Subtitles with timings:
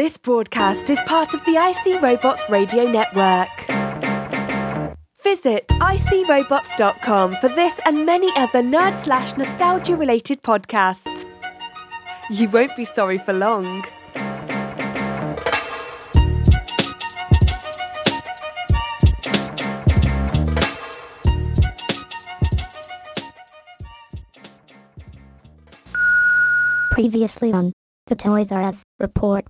[0.00, 3.50] This broadcast is part of the IC Robots Radio Network.
[5.22, 11.26] Visit icrobots.com for this and many other nerd slash nostalgia related podcasts.
[12.30, 13.84] You won't be sorry for long.
[26.92, 27.74] Previously on
[28.06, 29.44] the Toys R Us report.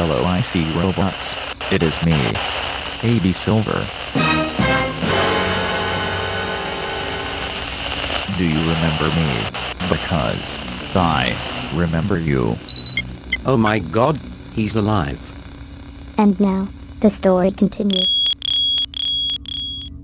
[0.00, 1.36] Hello, I see robots.
[1.70, 2.32] It is me,
[3.02, 3.86] AB Silver.
[8.38, 9.44] Do you remember me?
[9.90, 10.56] Because
[10.96, 11.36] I
[11.74, 12.56] remember you.
[13.44, 14.18] Oh my god,
[14.54, 15.20] he's alive.
[16.16, 16.66] And now,
[17.00, 18.22] the story continues.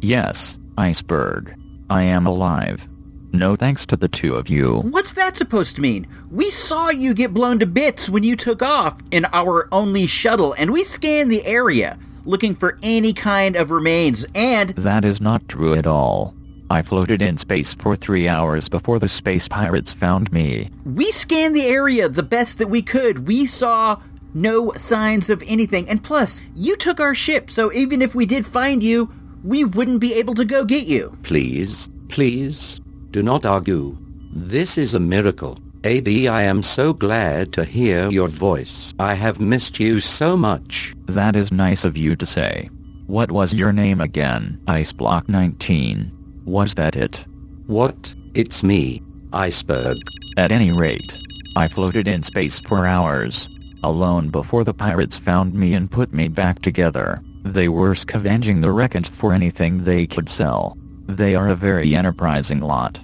[0.02, 1.56] Yes, Iceberg.
[1.88, 2.86] I am alive.
[3.36, 4.78] No thanks to the two of you.
[4.78, 6.06] What's that supposed to mean?
[6.30, 10.54] We saw you get blown to bits when you took off in our only shuttle,
[10.54, 15.46] and we scanned the area looking for any kind of remains, and That is not
[15.50, 16.34] true at all.
[16.70, 20.70] I floated in space for three hours before the space pirates found me.
[20.86, 23.26] we scanned the area the best that we could.
[23.28, 24.00] We saw
[24.32, 28.46] no signs of anything, and plus, you took our ship, so even if we did
[28.46, 29.12] find you,
[29.44, 31.18] we wouldn't be able to go get you.
[31.22, 33.96] Please, please, do not argue.
[34.32, 35.58] This is a miracle.
[35.84, 38.92] AB, I am so glad to hear your voice.
[38.98, 40.94] I have missed you so much.
[41.06, 42.68] That is nice of you to say.
[43.06, 44.58] What was your name again?
[44.66, 46.10] Iceblock 19.
[46.44, 47.24] Was that it?
[47.66, 48.14] What?
[48.34, 49.00] It's me,
[49.32, 49.96] Iceberg.
[50.36, 51.16] At any rate,
[51.56, 53.48] I floated in space for hours,
[53.82, 57.20] alone before the pirates found me and put me back together.
[57.44, 60.76] They were scavenging the wreckage for anything they could sell.
[61.06, 62.98] They are a very enterprising lot.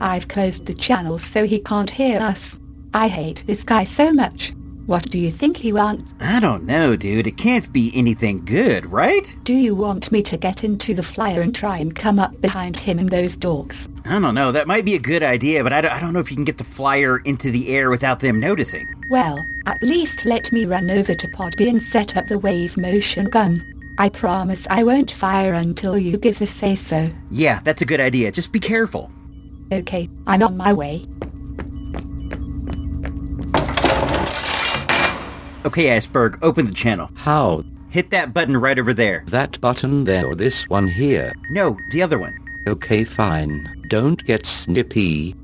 [0.00, 2.58] I've closed the channel so he can't hear us.
[2.94, 4.52] I hate this guy so much.
[4.86, 6.14] What do you think he wants?
[6.20, 7.26] I don't know, dude.
[7.26, 9.34] It can't be anything good, right?
[9.42, 12.78] Do you want me to get into the flyer and try and come up behind
[12.78, 13.88] him and those dorks?
[14.06, 14.52] I don't know.
[14.52, 16.44] That might be a good idea, but I don't, I don't know if you can
[16.44, 18.86] get the flyer into the air without them noticing.
[19.10, 23.26] Well, at least let me run over to Podby and set up the wave motion
[23.26, 23.64] gun.
[23.98, 27.10] I promise I won't fire until you give the say-so.
[27.30, 28.30] Yeah, that's a good idea.
[28.30, 29.10] Just be careful.
[29.72, 31.04] Okay, I'm on my way.
[35.64, 37.10] Okay, Iceberg, open the channel.
[37.14, 37.64] How?
[37.90, 39.24] Hit that button right over there.
[39.28, 41.32] That button there or this one here?
[41.50, 42.36] No, the other one.
[42.68, 43.66] Okay, fine.
[43.88, 45.34] Don't get snippy.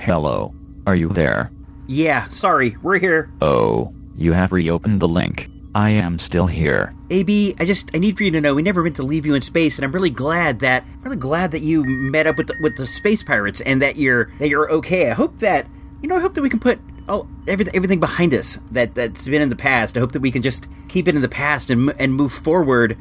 [0.00, 0.54] Hello.
[0.86, 1.50] Are you there?
[1.88, 3.28] Yeah, sorry, we're here.
[3.40, 5.48] Oh, you have reopened the link.
[5.74, 6.92] I am still here.
[7.10, 9.34] AB, I just I need for you to know we never meant to leave you
[9.34, 12.48] in space, and I'm really glad that I'm really glad that you met up with
[12.48, 15.10] the, with the space pirates and that you're that you're okay.
[15.10, 15.66] I hope that
[16.02, 16.78] you know I hope that we can put
[17.08, 19.96] all everything everything behind us that that's been in the past.
[19.96, 22.98] I hope that we can just keep it in the past and and move forward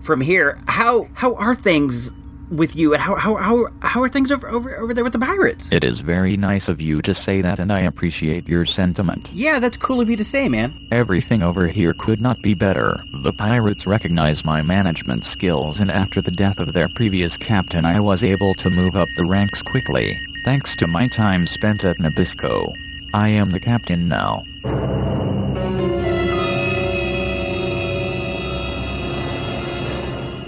[0.00, 0.58] from here.
[0.66, 2.10] How how are things
[2.50, 5.18] with you, and how how how, how are things over, over over there with the
[5.18, 5.68] pirates?
[5.70, 9.28] It is very nice of you to say that and I appreciate your sentiment.
[9.32, 10.72] Yeah, that's cool of you to say, man.
[10.92, 12.96] Everything over here could not be better.
[13.22, 18.00] The pirates recognize my management skills and after the death of their previous captain I
[18.00, 22.72] was able to move up the ranks quickly, thanks to my time spent at Nabisco.
[23.14, 24.42] I am the captain now.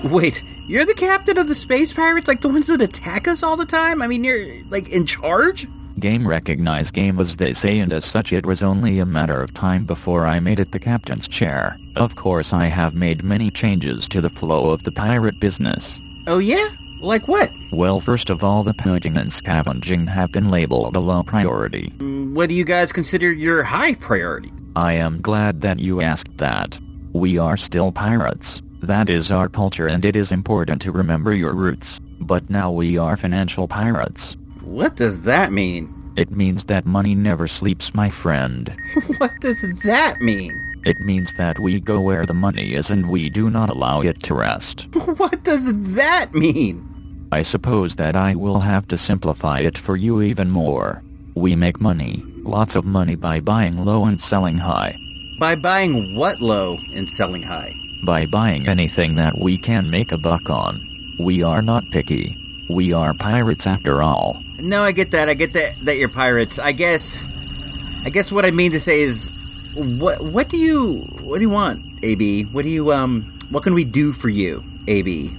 [0.03, 3.57] Wait, you're the captain of the space pirates, like the ones that attack us all
[3.57, 4.01] the time?
[4.01, 5.67] I mean, you're like in charge?
[5.99, 9.53] Game recognized game as they say and as such it was only a matter of
[9.53, 11.77] time before I made it the captain's chair.
[11.97, 15.99] Of course I have made many changes to the flow of the pirate business.
[16.27, 16.69] Oh yeah?
[17.03, 17.51] Like what?
[17.73, 21.93] Well first of all the pillaging and scavenging have been labeled a low priority.
[21.99, 24.53] Mm, What do you guys consider your high priority?
[24.77, 26.79] I am glad that you asked that.
[27.13, 28.63] We are still pirates.
[28.83, 32.01] That is our culture and it is important to remember your roots.
[32.21, 34.37] But now we are financial pirates.
[34.63, 35.95] What does that mean?
[36.17, 38.75] It means that money never sleeps, my friend.
[39.19, 40.53] what does that mean?
[40.85, 44.23] It means that we go where the money is and we do not allow it
[44.25, 44.87] to rest.
[44.95, 46.87] What does that mean?
[47.33, 51.03] I suppose that I will have to simplify it for you even more.
[51.35, 54.95] We make money, lots of money by buying low and selling high.
[55.39, 57.73] By buying what low and selling high?
[58.05, 60.79] By buying anything that we can make a buck on.
[61.19, 62.35] We are not picky.
[62.71, 64.41] We are pirates after all.
[64.59, 65.29] No, I get that.
[65.29, 66.59] I get that that you're pirates.
[66.59, 67.19] I guess
[68.05, 69.31] I guess what I mean to say is
[69.75, 72.45] what what do you what do you want, AB?
[72.53, 75.31] What do you um what can we do for you, AB?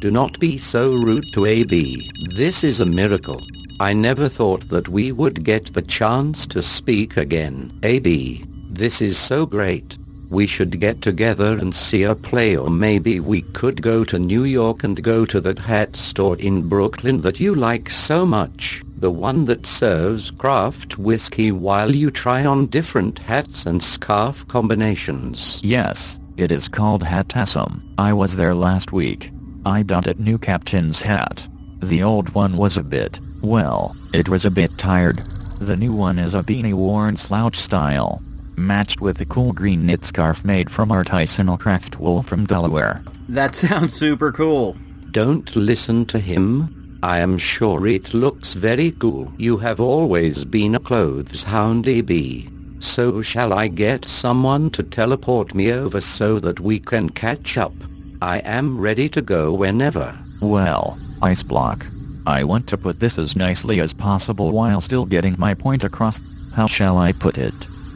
[0.00, 2.10] Do not be so rude to AB.
[2.36, 3.40] This is a miracle.
[3.80, 7.72] I never thought that we would get the chance to speak again.
[7.82, 9.96] AB, this is so great.
[10.34, 14.42] We should get together and see a play or maybe we could go to New
[14.42, 18.82] York and go to that hat store in Brooklyn that you like so much.
[18.96, 25.60] The one that serves craft whiskey while you try on different hats and scarf combinations.
[25.62, 27.80] Yes, it is called Hatasum.
[27.96, 29.30] I was there last week.
[29.64, 31.46] I bought a new captain's hat.
[31.80, 35.22] The old one was a bit, well, it was a bit tired.
[35.60, 38.20] The new one is a beanie worn slouch style,
[38.56, 43.02] matched with a cool green knit scarf made from artisanal craft wool from Delaware.
[43.28, 44.76] That sounds super cool.
[45.10, 46.98] Don't listen to him.
[47.02, 49.32] I am sure it looks very cool.
[49.36, 52.48] You have always been a clothes hound, AB.
[52.80, 57.74] So shall I get someone to teleport me over so that we can catch up?
[58.22, 60.18] I am ready to go whenever.
[60.40, 61.86] Well, Ice Block.
[62.26, 66.22] I want to put this as nicely as possible while still getting my point across.
[66.54, 67.54] How shall I put it?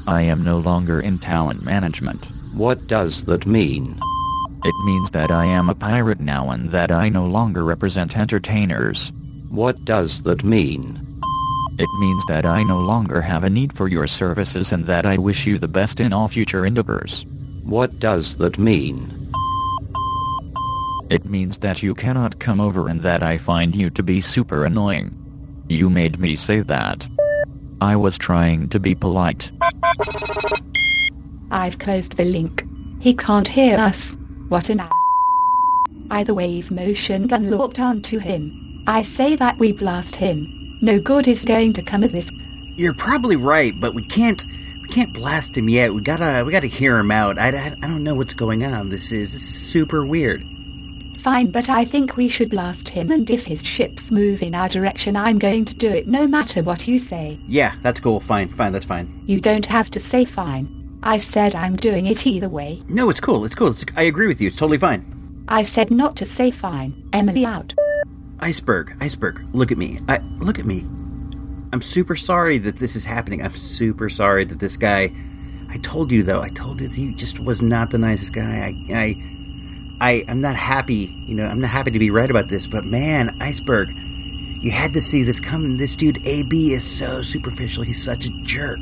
[0.08, 2.28] I am no longer in talent management.
[2.55, 4.00] What does that mean?
[4.64, 9.12] It means that I am a pirate now and that I no longer represent entertainers.
[9.50, 10.99] What does that mean?
[11.78, 15.19] It means that I no longer have a need for your services and that I
[15.19, 17.26] wish you the best in all future endeavors.
[17.64, 19.31] What does that mean?
[21.10, 24.64] It means that you cannot come over and that I find you to be super
[24.64, 25.14] annoying.
[25.69, 27.06] You made me say that.
[27.81, 29.51] I was trying to be polite.
[31.51, 32.65] I've closed the link.
[33.01, 34.17] He can't hear us.
[34.49, 34.93] What an ass.
[36.11, 38.51] I the wave motion gun locked onto him.
[38.87, 40.45] I say that we blast him.
[40.83, 42.31] No good is going to come of this.
[42.77, 44.43] You're probably right, but we can't
[44.89, 45.93] we can't blast him yet.
[45.93, 47.39] We gotta we gotta hear him out.
[47.39, 48.89] I, I, I don't know what's going on.
[48.91, 50.41] This is this is super weird.
[51.29, 54.67] Fine, but I think we should blast him and if his ships move in our
[54.67, 57.37] direction I'm going to do it no matter what you say.
[57.47, 58.19] Yeah, that's cool.
[58.19, 59.13] Fine, fine, that's fine.
[59.27, 60.67] You don't have to say fine.
[61.03, 62.81] I said I'm doing it either way.
[62.89, 63.45] No, it's cool.
[63.45, 63.69] It's cool.
[63.69, 64.49] It's, I agree with you.
[64.49, 65.05] It's totally fine.
[65.49, 66.95] I said not to say fine.
[67.13, 67.75] Emily out.
[68.41, 70.01] Iceberg, iceberg, look at me.
[70.09, 70.81] I look at me.
[71.75, 73.43] I'm super sorry that this is happening.
[73.45, 75.11] I'm super sorry that this guy.
[75.69, 76.41] I told you though.
[76.41, 78.73] I told you that he just was not the nicest guy.
[78.91, 79.38] I, I,
[80.00, 81.11] I, I'm not happy.
[81.27, 82.67] You know, I'm not happy to be right about this.
[82.67, 83.89] But man, iceberg,
[84.62, 85.77] you had to see this coming.
[85.77, 87.83] This dude AB is so superficial.
[87.83, 88.79] He's such a jerk.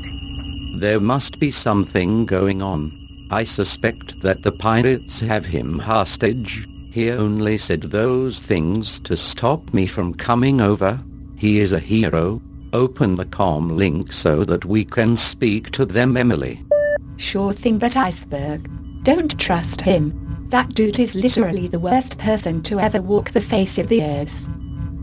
[0.79, 2.91] There must be something going on.
[3.31, 6.65] I suspect that the pirates have him hostage.
[6.91, 10.99] He only said those things to stop me from coming over.
[11.35, 12.41] He is a hero.
[12.73, 16.61] Open the com link so that we can speak to them, Emily.
[17.17, 18.69] Sure thing, but Iceberg.
[19.03, 20.26] Don't trust him.
[20.49, 24.47] That dude is literally the worst person to ever walk the face of the earth.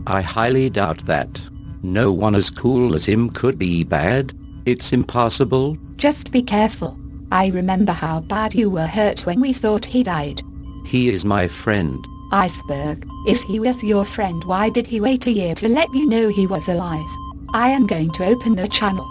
[0.07, 1.39] I highly doubt that.
[1.83, 4.33] No one as cool as him could be bad.
[4.65, 5.77] It's impossible.
[5.97, 6.97] Just be careful.
[7.31, 10.41] I remember how bad you were hurt when we thought he died.
[10.87, 12.03] He is my friend.
[12.31, 16.07] Iceberg, if he was your friend why did he wait a year to let you
[16.07, 17.05] know he was alive?
[17.53, 19.07] I am going to open the channel.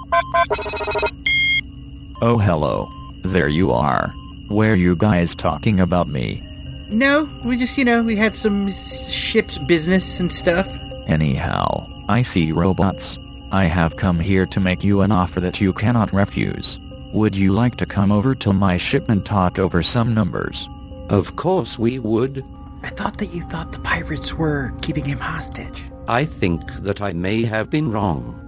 [2.20, 2.88] Oh hello.
[3.24, 4.12] There you are.
[4.48, 6.42] Where you guys talking about me?
[6.90, 10.68] No, we just you know we had some ship's business and stuff.
[11.08, 13.18] Anyhow, I see robots.
[13.52, 16.78] I have come here to make you an offer that you cannot refuse.
[17.14, 20.68] Would you like to come over to my ship and talk over some numbers?
[21.08, 22.44] Of course we would.
[22.82, 25.82] I thought that you thought the pirates were keeping him hostage.
[26.06, 28.40] I think that I may have been wrong.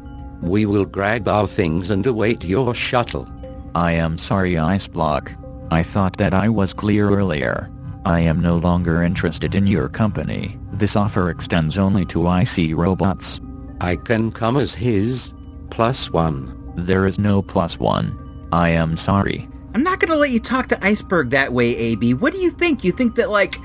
[0.42, 3.26] We will grab our things and await your shuttle.
[3.74, 5.32] I am sorry Ice Block.
[5.70, 7.70] I thought that I was clear earlier.
[8.04, 10.56] I am no longer interested in your company.
[10.72, 13.40] This offer extends only to IC robots.
[13.80, 15.32] I can come as his
[15.70, 16.52] plus one.
[16.76, 18.16] There is no plus one.
[18.52, 19.48] I am sorry.
[19.74, 22.14] I'm not gonna let you talk to Iceberg that way, AB.
[22.14, 22.84] What do you think?
[22.84, 23.56] You think that like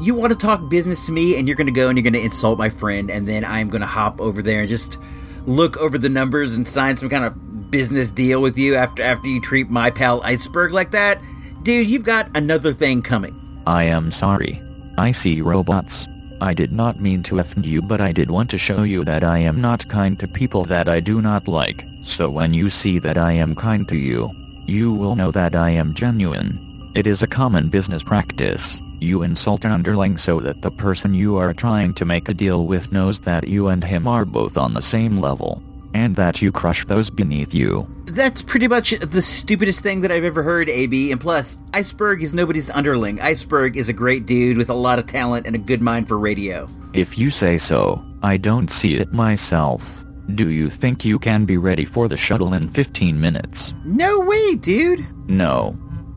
[0.00, 2.58] you want to talk business to me and you're gonna go and you're gonna insult
[2.58, 4.98] my friend and then I'm gonna hop over there and just
[5.46, 9.28] look over the numbers and sign some kind of business deal with you after after
[9.28, 11.20] you treat my pal Iceberg like that?
[11.64, 13.34] Dude, you've got another thing coming.
[13.66, 14.60] I am sorry.
[14.98, 16.06] I see robots.
[16.42, 19.24] I did not mean to offend you but I did want to show you that
[19.24, 21.82] I am not kind to people that I do not like.
[22.02, 24.28] So when you see that I am kind to you,
[24.66, 26.58] you will know that I am genuine.
[26.94, 28.78] It is a common business practice.
[29.00, 32.66] You insult an underling so that the person you are trying to make a deal
[32.66, 35.62] with knows that you and him are both on the same level,
[35.94, 37.86] and that you crush those beneath you.
[38.14, 41.10] That's pretty much the stupidest thing that I've ever heard, AB.
[41.10, 43.20] And plus, Iceberg is nobody's underling.
[43.20, 46.16] Iceberg is a great dude with a lot of talent and a good mind for
[46.16, 46.68] radio.
[46.92, 50.04] If you say so, I don't see it myself.
[50.32, 53.74] Do you think you can be ready for the shuttle in 15 minutes?
[53.84, 55.04] No way, dude.
[55.28, 55.72] No.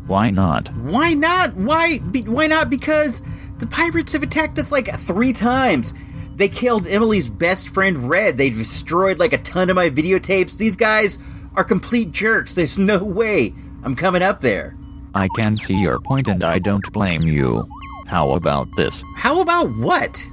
[0.05, 0.67] Why not?
[0.75, 1.55] Why not?
[1.55, 1.97] Why?
[1.97, 2.69] Be, why not?
[2.69, 3.23] Because
[3.57, 5.95] the pirates have attacked us like three times.
[6.35, 8.37] They killed Emily's best friend Red.
[8.37, 10.57] They destroyed like a ton of my videotapes.
[10.57, 11.17] These guys
[11.57, 12.53] are complete jerks.
[12.53, 14.77] There's no way I'm coming up there.
[15.15, 17.67] I can see your point and I don't blame you.
[18.05, 19.03] How about this?
[19.15, 20.23] How about what?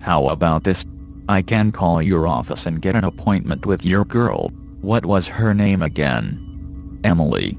[0.00, 0.84] How about this?
[1.28, 4.50] I can call your office and get an appointment with your girl.
[4.82, 7.00] What was her name again?
[7.02, 7.56] Emily.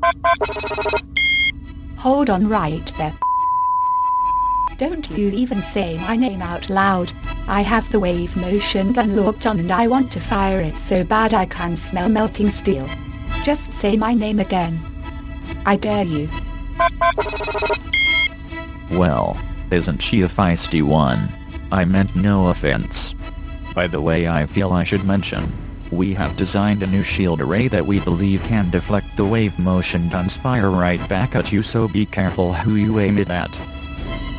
[1.97, 3.17] Hold on right there.
[4.77, 7.11] Don't you even say my name out loud.
[7.49, 11.03] I have the wave motion gun locked on and I want to fire it so
[11.03, 12.87] bad I can smell melting steel.
[13.43, 14.79] Just say my name again.
[15.65, 16.29] I dare you.
[18.91, 19.35] Well,
[19.71, 21.27] isn't she a feisty one?
[21.71, 23.15] I meant no offense.
[23.73, 25.51] By the way I feel I should mention,
[25.89, 30.07] we have designed a new shield array that we believe can deflect the wave motion
[30.07, 33.59] guns fire right back at you so be careful who you aim it at.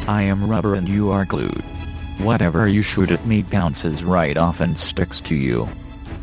[0.07, 1.65] I am rubber and you are glued.
[2.23, 5.69] Whatever you shoot at me bounces right off and sticks to you.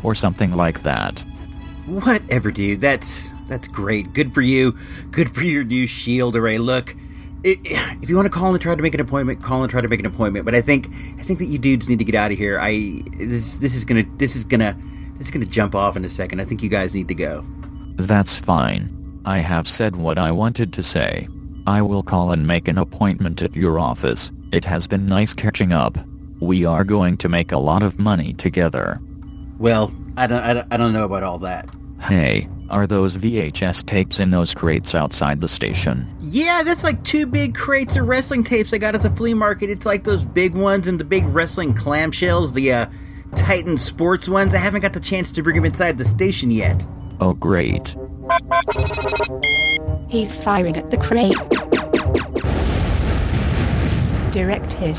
[0.02, 1.18] Or something like that.
[1.86, 2.80] Whatever, dude.
[2.80, 4.12] That's that's great.
[4.12, 4.78] Good for you.
[5.10, 6.58] Good for your new shield array.
[6.58, 6.94] Look,
[7.42, 7.58] it,
[8.02, 9.88] if you want to call and try to make an appointment, call and try to
[9.88, 10.44] make an appointment.
[10.44, 10.88] But I think
[11.18, 12.58] I think that you dudes need to get out of here.
[12.60, 14.76] I this this is gonna this is gonna
[15.16, 16.40] this is gonna jump off in a second.
[16.40, 17.42] I think you guys need to go.
[17.96, 18.88] That's fine.
[19.24, 21.28] I have said what I wanted to say.
[21.66, 24.30] I will call and make an appointment at your office.
[24.52, 25.98] It has been nice catching up.
[26.40, 28.98] We are going to make a lot of money together.
[29.58, 31.68] Well, I don't I don't, I don't know about all that.
[32.00, 36.06] Hey, are those VHS tapes in those crates outside the station?
[36.20, 39.68] Yeah, that's like two big crates of wrestling tapes I got at the flea market.
[39.68, 42.86] It's like those big ones and the big wrestling clamshells, the uh,
[43.36, 44.54] Titan Sports ones.
[44.54, 46.86] I haven't got the chance to bring them inside the station yet.
[47.20, 47.94] Oh great.
[50.08, 51.36] He's firing at the crate.
[54.30, 54.96] Direct hit.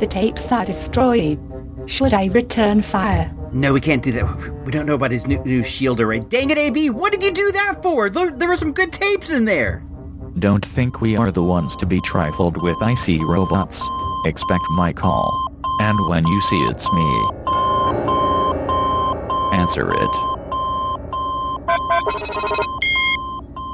[0.00, 1.38] The tapes are destroyed.
[1.86, 3.30] Should I return fire?
[3.52, 4.64] No, we can't do that.
[4.64, 6.20] We don't know about his new, new shield array.
[6.20, 6.90] Dang it, AB!
[6.90, 8.08] What did you do that for?
[8.08, 9.82] There, there were some good tapes in there.
[10.38, 13.86] Don't think we are the ones to be trifled with IC robots.
[14.24, 15.30] Expect my call.
[15.80, 17.30] And when you see it's me,
[19.52, 20.30] answer it.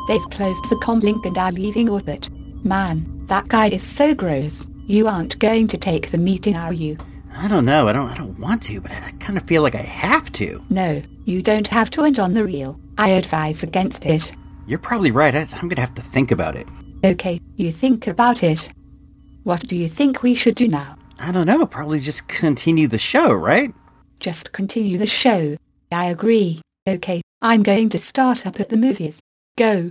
[0.08, 2.30] They've closed the comlink and are leaving orbit.
[2.64, 4.66] Man, that guy is so gross.
[4.88, 6.96] You aren't going to take the meeting, are you?
[7.34, 7.88] I don't know.
[7.88, 8.08] I don't.
[8.08, 10.64] I don't want to, but I kind of feel like I have to.
[10.70, 12.78] No, you don't have to and on the real.
[12.96, 14.32] I advise against it.
[14.66, 15.34] You're probably right.
[15.34, 16.68] I, I'm gonna have to think about it.
[17.04, 18.70] Okay, you think about it.
[19.42, 20.96] What do you think we should do now?
[21.18, 21.66] I don't know.
[21.66, 23.74] Probably just continue the show, right?
[24.20, 25.56] Just continue the show.
[25.90, 26.60] I agree.
[26.88, 29.18] Okay, I'm going to start up at the movies.
[29.58, 29.90] Go.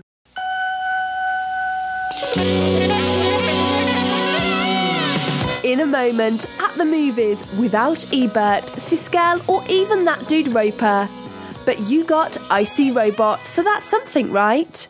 [5.76, 11.10] In a moment, at the movies, without Ebert, Siskel, or even that dude Roeper.
[11.66, 14.88] But you got Icy Robot, so that's something, right?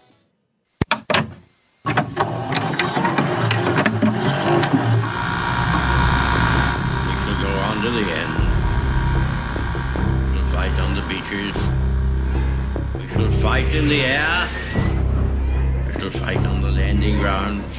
[7.82, 8.36] To the end.
[10.22, 11.56] We shall fight on the beaches.
[12.94, 14.48] We shall fight in the air.
[15.88, 17.75] We shall fight on the landing grounds.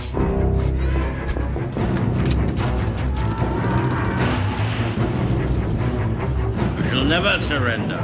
[7.07, 8.01] Never surrender.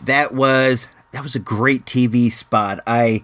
[0.00, 2.80] That was that was a great TV spot.
[2.86, 3.22] I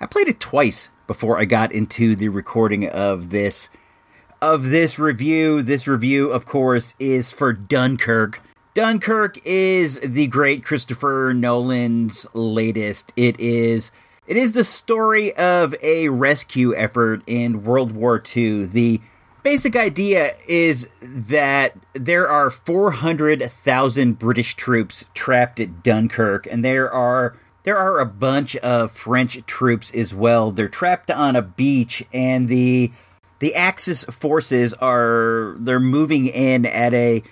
[0.00, 3.68] I played it twice before I got into the recording of this
[4.40, 5.62] of this review.
[5.62, 8.40] This review, of course, is for Dunkirk.
[8.74, 13.12] Dunkirk is the great Christopher Nolan's latest.
[13.14, 13.92] It is
[14.26, 18.64] it is the story of a rescue effort in World War II.
[18.66, 19.00] The
[19.44, 27.36] basic idea is that there are 400,000 British troops trapped at Dunkirk and there are
[27.62, 30.50] there are a bunch of French troops as well.
[30.50, 32.90] They're trapped on a beach and the
[33.38, 37.22] the Axis forces are they're moving in at a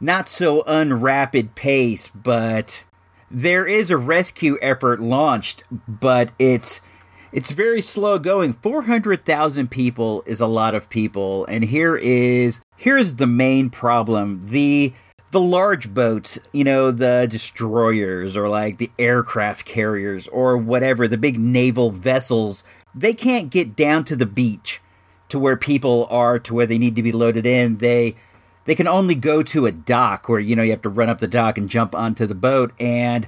[0.00, 2.84] not so unrapid pace, but
[3.30, 6.80] there is a rescue effort launched, but it's
[7.32, 8.54] it's very slow going.
[8.54, 14.42] 400,000 people is a lot of people, and here is here's the main problem.
[14.46, 14.94] The
[15.32, 21.18] the large boats, you know, the destroyers or like the aircraft carriers or whatever, the
[21.18, 22.62] big naval vessels,
[22.94, 24.80] they can't get down to the beach
[25.28, 27.78] to where people are to where they need to be loaded in.
[27.78, 28.14] They
[28.66, 31.18] they can only go to a dock where you know you have to run up
[31.18, 32.72] the dock and jump onto the boat.
[32.78, 33.26] And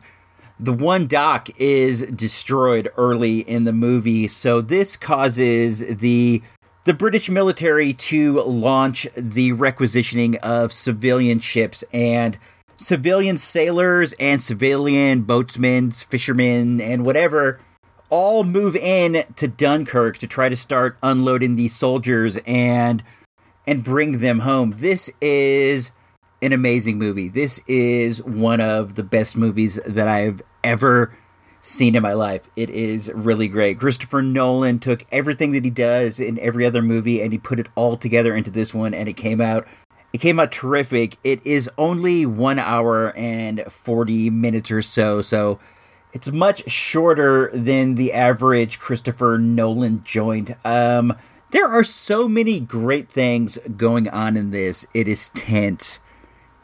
[0.61, 4.29] the one dock is destroyed early in the movie.
[4.29, 6.43] So this causes the
[6.85, 11.85] the British military to launch the requisitioning of civilian ships.
[11.93, 12.39] And
[12.77, 17.61] civilian sailors and civilian boatsmen, fishermen, and whatever
[18.11, 22.39] all move in to Dunkirk to try to start unloading these soldiers.
[22.47, 23.03] And
[23.69, 24.77] and bring them home.
[24.79, 25.91] This is
[26.41, 27.29] an amazing movie.
[27.29, 31.15] This is one of the best movies that I've ever
[31.61, 32.49] seen in my life.
[32.57, 33.79] It is really great.
[33.79, 37.69] Christopher Nolan took everything that he does in every other movie and he put it
[37.75, 39.69] all together into this one and it came out
[40.15, 41.19] it came out terrific.
[41.23, 45.61] It is only 1 hour and 40 minutes or so, so
[46.15, 50.53] it's much shorter than the average Christopher Nolan joint.
[50.65, 51.15] Um
[51.51, 54.87] there are so many great things going on in this.
[54.93, 55.99] It is tense.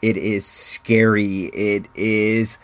[0.01, 1.45] It is scary.
[1.45, 2.57] It is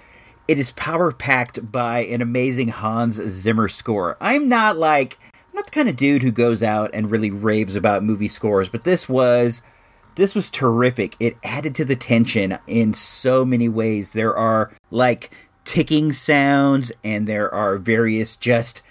[0.47, 4.17] it is power packed by an amazing Hans Zimmer score.
[4.19, 7.75] I'm not like I'm not the kind of dude who goes out and really raves
[7.75, 9.61] about movie scores, but this was
[10.15, 11.15] this was terrific.
[11.19, 14.11] It added to the tension in so many ways.
[14.11, 18.81] There are like ticking sounds and there are various just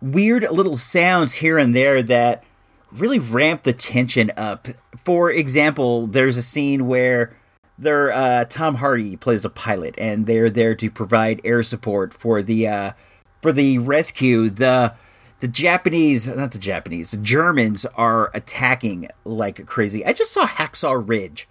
[0.00, 2.44] weird little sounds here and there that
[2.92, 4.68] really ramp the tension up.
[5.04, 7.36] For example, there's a scene where
[7.78, 12.42] they're uh, Tom Hardy plays a pilot, and they're there to provide air support for
[12.42, 12.92] the uh,
[13.40, 14.50] for the rescue.
[14.50, 14.94] The
[15.40, 20.04] the Japanese, not the Japanese, the Germans are attacking like crazy.
[20.04, 21.48] I just saw Hacksaw Ridge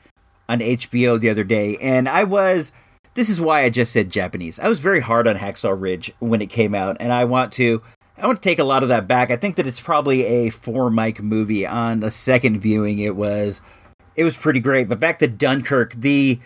[0.49, 2.71] on HBO the other day, and I was.
[3.13, 4.59] This is why I just said Japanese.
[4.59, 7.81] I was very hard on Hacksaw Ridge when it came out, and I want to.
[8.19, 9.29] I want to take a lot of that back.
[9.29, 11.67] I think that it's probably a four mic movie.
[11.67, 13.61] On the second viewing, it was
[14.15, 14.89] it was pretty great.
[14.89, 16.39] But back to Dunkirk, the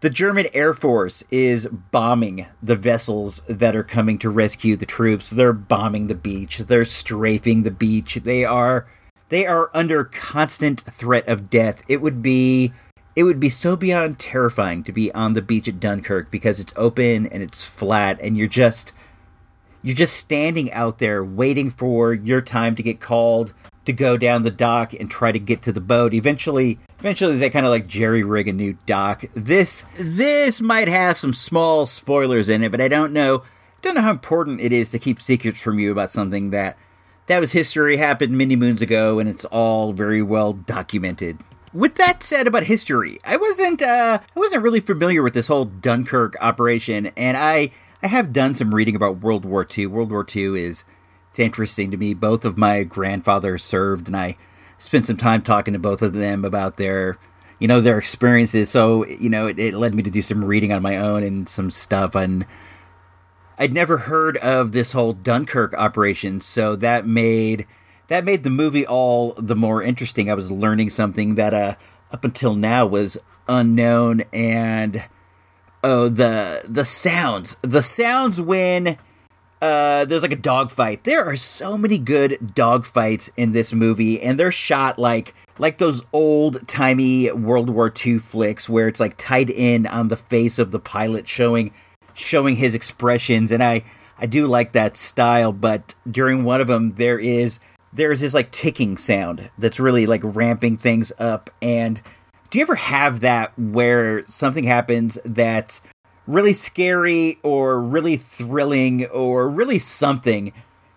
[0.00, 5.30] the German Air Force is bombing the vessels that are coming to rescue the troops.
[5.30, 6.58] They're bombing the beach.
[6.58, 8.20] They're strafing the beach.
[8.22, 8.86] They are
[9.28, 11.82] they are under constant threat of death.
[11.88, 12.72] It would be
[13.16, 16.72] it would be so beyond terrifying to be on the beach at Dunkirk because it's
[16.76, 18.92] open and it's flat and you're just
[19.86, 23.52] you're just standing out there waiting for your time to get called
[23.84, 26.12] to go down the dock and try to get to the boat.
[26.12, 29.24] Eventually, eventually they kind of like jerry rig a new dock.
[29.34, 33.44] This this might have some small spoilers in it, but I don't know
[33.80, 36.76] don't know how important it is to keep secrets from you about something that
[37.26, 41.38] that was history happened many moons ago and it's all very well documented.
[41.72, 45.64] With that said about history, I wasn't uh I wasn't really familiar with this whole
[45.64, 47.70] Dunkirk operation and I
[48.02, 49.86] I have done some reading about World War II.
[49.86, 50.84] World War II is
[51.30, 52.14] it's interesting to me.
[52.14, 54.36] Both of my grandfathers served, and I
[54.78, 57.18] spent some time talking to both of them about their,
[57.58, 58.70] you know, their experiences.
[58.70, 61.48] So, you know, it, it led me to do some reading on my own and
[61.48, 62.14] some stuff.
[62.14, 62.46] And
[63.58, 67.66] I'd never heard of this whole Dunkirk operation, so that made
[68.08, 70.30] that made the movie all the more interesting.
[70.30, 71.74] I was learning something that uh,
[72.10, 73.16] up until now was
[73.48, 75.04] unknown, and
[75.86, 78.98] oh, the the sounds, the sounds when
[79.62, 81.04] uh, there's like a dogfight.
[81.04, 86.02] There are so many good dogfights in this movie, and they're shot like like those
[86.12, 90.72] old timey World War II flicks where it's like tied in on the face of
[90.72, 91.72] the pilot, showing
[92.14, 93.52] showing his expressions.
[93.52, 93.84] And I
[94.18, 95.52] I do like that style.
[95.52, 97.60] But during one of them, there is
[97.92, 101.48] there's this like ticking sound that's really like ramping things up.
[101.62, 102.02] And
[102.50, 105.80] do you ever have that where something happens that
[106.26, 110.52] really scary or really thrilling or really something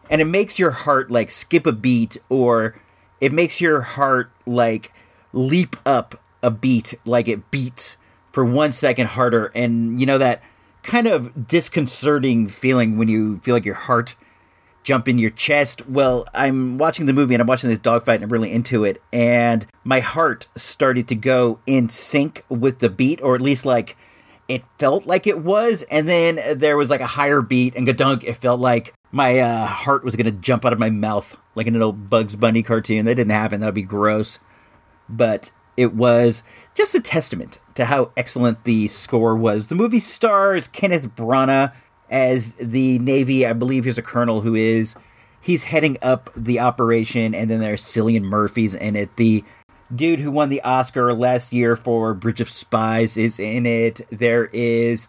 [0.09, 2.75] and it makes your heart like skip a beat or
[3.21, 4.91] it makes your heart like
[5.33, 7.97] leap up a beat like it beats
[8.31, 9.51] for one second harder?
[9.55, 10.41] And you know that
[10.83, 14.15] kind of disconcerting feeling when you feel like your heart
[14.83, 18.23] jump in your chest well i'm watching the movie and i'm watching this dogfight and
[18.23, 23.21] i'm really into it and my heart started to go in sync with the beat
[23.21, 23.95] or at least like
[24.49, 28.23] it felt like it was, and then there was like a higher beat, and gadunk,
[28.23, 31.75] it felt like my uh, heart was gonna jump out of my mouth like in
[31.75, 33.05] an old Bugs Bunny cartoon.
[33.05, 33.61] That didn't happen.
[33.61, 34.39] That would be gross.
[35.07, 36.43] But it was
[36.75, 39.67] just a testament to how excellent the score was.
[39.67, 41.71] The movie stars Kenneth Branagh
[42.09, 43.45] as the Navy.
[43.45, 44.95] I believe he's a colonel who is
[45.41, 49.15] he's heading up the operation, and then there's Cillian Murphy's in it.
[49.15, 49.43] The
[49.93, 54.01] dude who won the Oscar last year for Bridge of Spies is in it.
[54.09, 55.07] There is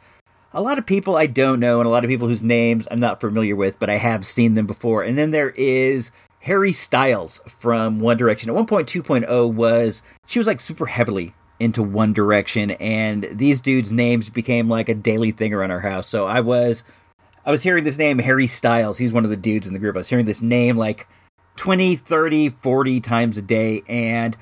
[0.53, 3.01] a lot of people I don't know and a lot of people whose names I'm
[3.01, 5.03] not familiar with, but I have seen them before.
[5.03, 6.11] And then there is
[6.41, 8.51] Harry Styles from One Direction.
[8.51, 13.61] At one point, 2.0 was she was like super heavily into One Direction, and these
[13.61, 16.09] dudes' names became like a daily thing around our house.
[16.09, 16.83] So I was,
[17.45, 18.99] I was hearing this name Harry Styles.
[18.99, 19.95] He's one of the dudes in the group.
[19.95, 21.07] I was hearing this name like
[21.57, 24.37] 20, 30, 40 times a day, and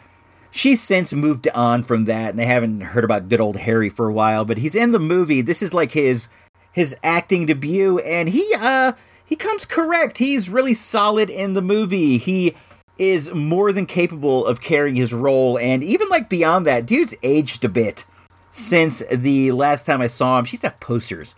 [0.51, 4.09] she's since moved on from that, and I haven't heard about good old Harry for
[4.09, 4.45] a while.
[4.45, 5.43] But he's in the movie.
[5.43, 6.29] This is like his
[6.73, 8.93] his acting debut, and he uh
[9.25, 10.19] he comes correct.
[10.19, 12.19] He's really solid in the movie.
[12.19, 12.55] He
[12.99, 17.65] is more than capable of carrying his role, and even like beyond that, dude's aged
[17.65, 18.05] a bit
[18.51, 20.45] since the last time I saw him.
[20.45, 21.35] She's got posters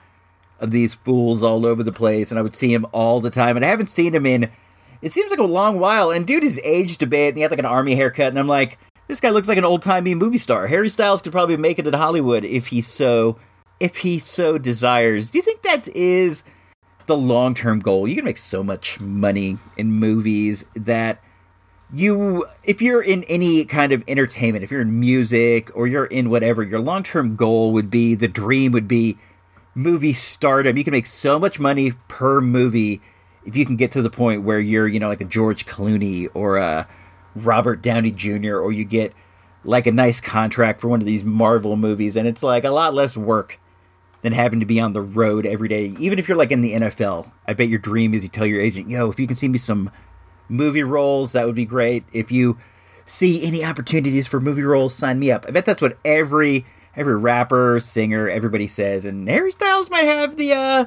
[0.58, 3.56] of these fools all over the place, and I would see him all the time.
[3.56, 4.50] And I haven't seen him in
[5.02, 6.10] it seems like a long while.
[6.10, 8.48] And dude is aged a bit, and he had like an army haircut, and I'm
[8.48, 10.66] like, this guy looks like an old timey movie star.
[10.66, 13.38] Harry Styles could probably make it in Hollywood if he so
[13.80, 15.30] if he so desires.
[15.30, 16.42] Do you think that is
[17.06, 18.06] the long term goal?
[18.06, 21.20] You can make so much money in movies that
[21.92, 26.30] you if you're in any kind of entertainment, if you're in music or you're in
[26.30, 29.18] whatever, your long term goal would be the dream would be
[29.74, 30.76] movie stardom.
[30.76, 33.00] You can make so much money per movie
[33.44, 36.28] if you can get to the point where you're, you know, like a George Clooney
[36.34, 36.86] or a
[37.34, 38.56] Robert Downey Jr.
[38.56, 39.12] or you get
[39.64, 42.94] like a nice contract for one of these Marvel movies and it's like a lot
[42.94, 43.58] less work
[44.22, 45.94] than having to be on the road every day.
[45.98, 48.60] Even if you're like in the NFL, I bet your dream is you tell your
[48.60, 49.90] agent, "Yo, if you can see me some
[50.50, 52.04] movie roles, that would be great.
[52.12, 52.58] If you
[53.06, 57.16] see any opportunities for movie roles, sign me up." I bet that's what every every
[57.16, 59.04] rapper, singer, everybody says.
[59.04, 60.84] And Harry Styles might have the uh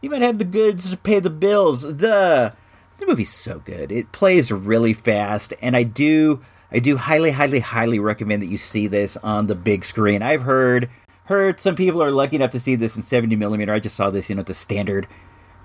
[0.00, 1.82] he might have the goods to pay the bills.
[1.82, 2.54] The
[2.98, 3.92] the movie's so good.
[3.92, 8.58] It plays really fast and I do I do highly highly highly recommend that you
[8.58, 10.22] see this on the big screen.
[10.22, 10.88] I've heard
[11.26, 13.72] heard some people are lucky enough to see this in 70 millimeter.
[13.72, 15.06] I just saw this, you know, the standard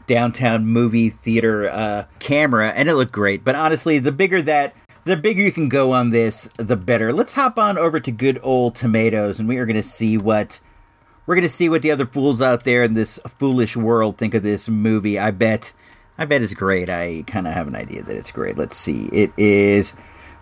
[0.07, 3.43] downtown movie theater uh, camera, and it looked great.
[3.43, 7.13] But honestly, the bigger that, the bigger you can go on this, the better.
[7.13, 10.59] Let's hop on over to good old tomatoes, and we are going to see what
[11.27, 14.33] we're going to see what the other fools out there in this foolish world think
[14.33, 15.19] of this movie.
[15.19, 15.73] I bet,
[16.17, 16.89] I bet it's great.
[16.89, 18.57] I kind of have an idea that it's great.
[18.57, 19.07] Let's see.
[19.11, 19.93] It is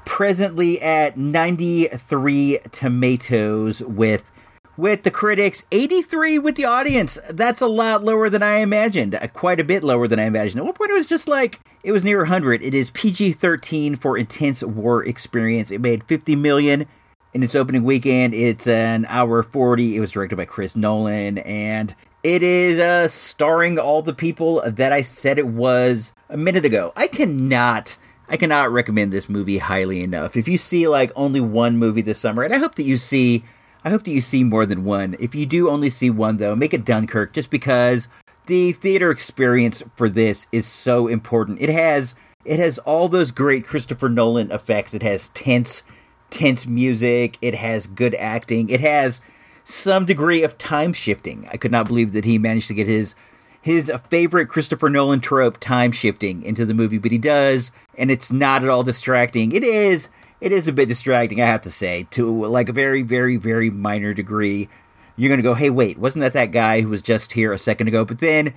[0.06, 4.32] presently at 93 tomatoes with
[4.77, 7.17] with the critics, 83 with the audience.
[7.29, 9.15] That's a lot lower than I imagined.
[9.15, 10.59] Uh, quite a bit lower than I imagined.
[10.59, 12.63] At one point, it was just like, it was near 100.
[12.63, 15.71] It is PG 13 for intense war experience.
[15.71, 16.88] It made 50 million
[17.33, 18.33] in its opening weekend.
[18.33, 19.95] It's an hour 40.
[19.95, 24.91] It was directed by Chris Nolan, and it is uh, starring all the people that
[24.91, 26.91] I said it was a minute ago.
[26.95, 27.97] I cannot.
[28.27, 30.35] I cannot recommend this movie highly enough.
[30.35, 33.43] If you see like only one movie this summer, and I hope that you see
[33.86, 35.15] I hope that you see more than one.
[35.19, 38.08] If you do only see one, though, make it Dunkirk just because
[38.48, 41.62] the theater experience for this is so important.
[41.62, 44.95] It has it has all those great Christopher Nolan effects.
[44.95, 45.84] It has tense
[46.32, 49.21] tense music, it has good acting, it has
[49.63, 51.48] some degree of time shifting.
[51.52, 53.13] I could not believe that he managed to get his
[53.62, 58.32] his favorite Christopher Nolan trope time shifting into the movie, but he does, and it's
[58.32, 59.52] not at all distracting.
[59.52, 60.10] It is
[60.41, 63.69] it is a bit distracting, I have to say, to like a very, very, very
[63.69, 64.69] minor degree.
[65.15, 67.58] You're going to go, hey, wait, wasn't that that guy who was just here a
[67.58, 68.04] second ago?
[68.04, 68.54] But then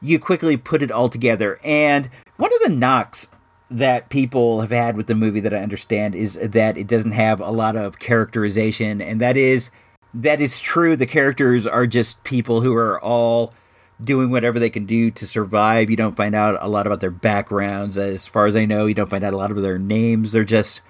[0.00, 1.58] you quickly put it all together.
[1.64, 3.28] And one of the knocks
[3.70, 7.40] that people have had with the movie that I understand is that it doesn't have
[7.40, 9.70] a lot of characterization, and that is
[10.14, 10.94] that is true.
[10.94, 13.54] The characters are just people who are all
[14.02, 15.88] doing whatever they can do to survive.
[15.88, 17.96] You don't find out a lot about their backgrounds.
[17.96, 20.32] As far as I know, you don't find out a lot of their names.
[20.32, 20.82] They're just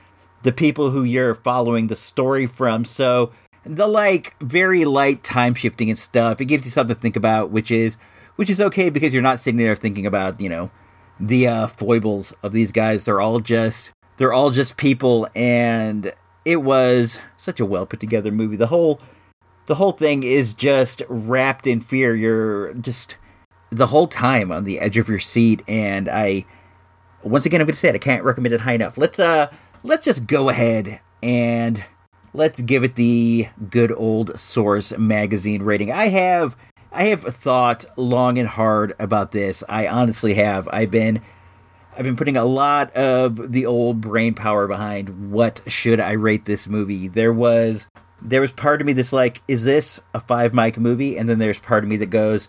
[0.43, 2.85] the people who you're following the story from.
[2.85, 3.33] So
[3.65, 7.51] the like very light time shifting and stuff, it gives you something to think about,
[7.51, 7.97] which is
[8.37, 10.71] which is okay because you're not sitting there thinking about, you know,
[11.21, 13.05] the uh, foibles of these guys.
[13.05, 16.13] They're all just they're all just people and
[16.45, 18.57] it was such a well put together movie.
[18.57, 19.01] The whole
[19.67, 22.15] the whole thing is just wrapped in fear.
[22.15, 23.17] You're just
[23.71, 26.45] the whole time on the edge of your seat and I
[27.23, 28.99] once again I'm going to say it, I can't recommend it high enough.
[28.99, 29.51] Let's uh
[29.83, 31.85] let's just go ahead and
[32.35, 35.91] let's give it the good old source magazine rating.
[35.93, 36.57] I have
[36.91, 39.65] I have thought long and hard about this.
[39.69, 40.69] I honestly have.
[40.73, 41.23] I've been
[41.97, 46.45] I've been putting a lot of the old brain power behind what should I rate
[46.45, 47.09] this movie.
[47.09, 47.87] There was
[48.21, 51.17] there was part of me that's like, is this a five mic movie?
[51.19, 52.49] And then there's part of me that goes,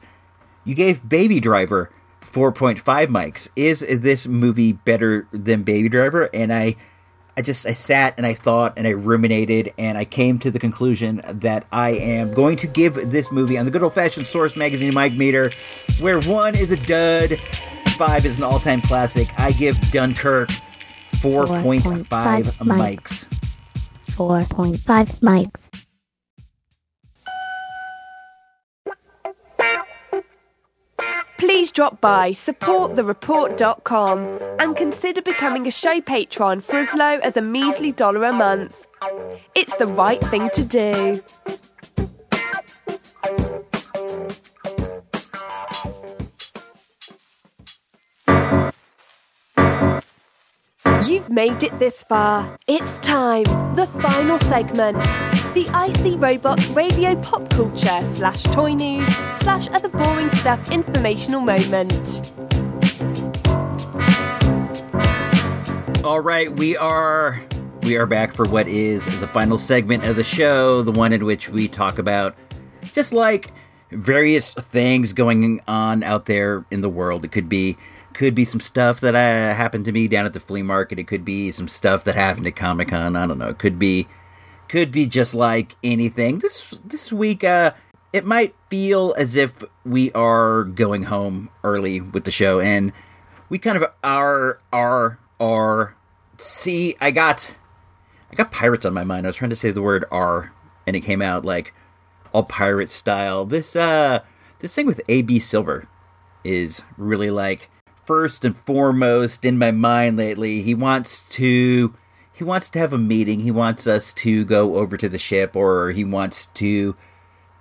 [0.63, 1.89] you gave Baby Driver
[2.21, 3.49] 4.5 mics.
[3.55, 6.29] Is this movie better than Baby Driver?
[6.33, 6.75] And I
[7.35, 10.59] I just I sat and I thought and I ruminated and I came to the
[10.59, 14.55] conclusion that I am going to give this movie on the good old fashioned Source
[14.55, 15.51] Magazine mic meter,
[15.99, 17.39] where one is a dud,
[17.97, 19.27] five is an all time classic.
[19.39, 20.49] I give Dunkirk
[21.21, 23.27] four point five 4.5 mics.
[24.11, 25.82] 4.5 mics.
[31.53, 37.43] Please drop by supportthereport.com and consider becoming a show patron for as low as a
[37.43, 38.87] measly dollar a month.
[39.53, 41.21] It's the right thing to do.
[51.07, 52.57] You've made it this far.
[52.65, 53.43] It's time.
[53.75, 54.97] The final segment.
[55.53, 59.05] The Icy Robots Radio Pop Culture slash Toy News
[59.41, 62.33] slash Other Boring Stuff informational moment.
[66.03, 67.39] All right, we are
[67.83, 71.23] we are back for what is the final segment of the show, the one in
[71.23, 72.35] which we talk about
[72.81, 73.51] just like
[73.91, 77.23] various things going on out there in the world.
[77.23, 77.77] It could be
[78.13, 80.97] could be some stuff that uh, happened to me down at the flea market.
[80.97, 83.15] It could be some stuff that happened at Comic Con.
[83.15, 83.49] I don't know.
[83.49, 84.07] It could be
[84.73, 86.39] could be just like anything.
[86.39, 87.73] This this week, uh,
[88.11, 92.91] it might feel as if we are going home early with the show, and
[93.49, 95.95] we kind of are are are.
[96.39, 97.51] See, I got
[98.31, 99.27] I got pirates on my mind.
[99.27, 100.55] I was trying to say the word R,
[100.87, 101.71] and it came out like
[102.33, 103.45] all pirate style.
[103.45, 104.21] This uh,
[104.57, 105.87] this thing with AB Silver
[106.43, 107.69] is really like
[108.07, 110.63] first and foremost in my mind lately.
[110.63, 111.93] He wants to
[112.33, 113.41] he wants to have a meeting.
[113.41, 116.95] He wants us to go over to the ship, or he wants to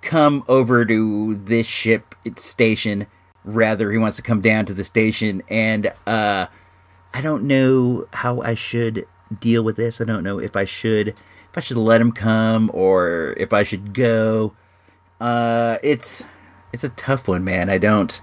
[0.01, 3.07] come over to this ship station.
[3.45, 6.47] Rather, he wants to come down to the station, and uh,
[7.13, 9.05] I don't know how I should
[9.39, 10.01] deal with this.
[10.01, 13.63] I don't know if I should if I should let him come or if I
[13.63, 14.55] should go.
[15.21, 16.23] Uh, it's
[16.71, 17.69] it's a tough one, man.
[17.69, 18.19] I don't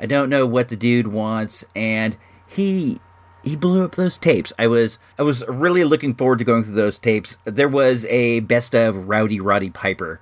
[0.00, 3.00] I don't know what the dude wants, and he
[3.46, 4.52] he blew up those tapes.
[4.58, 7.38] I was I was really looking forward to going through those tapes.
[7.44, 10.20] There was a best of Rowdy Roddy Piper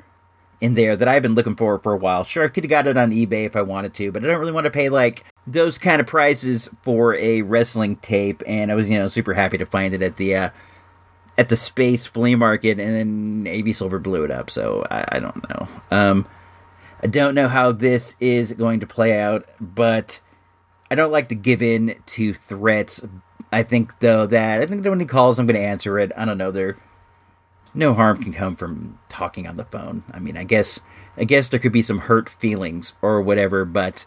[0.60, 2.24] in there that I've been looking for for a while.
[2.24, 4.38] Sure, I could have got it on eBay if I wanted to, but I don't
[4.38, 8.42] really want to pay like those kind of prices for a wrestling tape.
[8.46, 10.50] And I was you know super happy to find it at the uh,
[11.38, 14.50] at the space flea market, and then AB Silver blew it up.
[14.50, 15.68] So I, I don't know.
[15.90, 16.28] Um,
[17.02, 20.20] I don't know how this is going to play out, but
[20.90, 23.02] I don't like to give in to threats.
[23.52, 26.12] I think though that I think that when he calls, I'm going to answer it.
[26.16, 26.50] I don't know.
[26.50, 26.76] There,
[27.74, 30.04] no harm can come from talking on the phone.
[30.12, 30.80] I mean, I guess,
[31.16, 34.06] I guess there could be some hurt feelings or whatever, but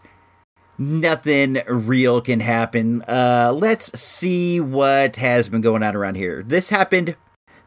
[0.78, 3.02] nothing real can happen.
[3.04, 6.44] Uh, let's see what has been going on around here.
[6.44, 7.16] This happened.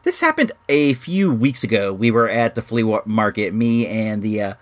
[0.03, 1.93] This happened a few weeks ago.
[1.93, 3.53] We were at the flea market.
[3.53, 4.53] Me and the uh,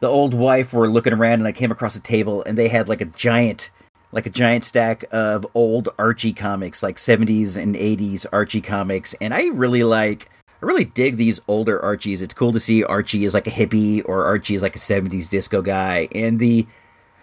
[0.00, 2.88] the old wife were looking around, and I came across a table, and they had
[2.88, 3.70] like a giant,
[4.12, 9.34] like a giant stack of old Archie comics, like seventies and eighties Archie comics, and
[9.34, 10.30] I really like.
[10.62, 12.20] I really dig these older Archies.
[12.20, 15.26] It's cool to see Archie is like a hippie or Archie is like a 70s
[15.26, 16.06] disco guy.
[16.14, 16.66] And the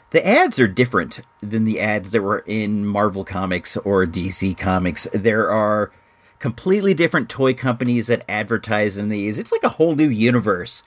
[0.10, 5.08] the ads are different than the ads that were in Marvel Comics or DC Comics.
[5.14, 5.92] There are
[6.40, 9.38] completely different toy companies that advertise in these.
[9.38, 10.82] It's like a whole new universe.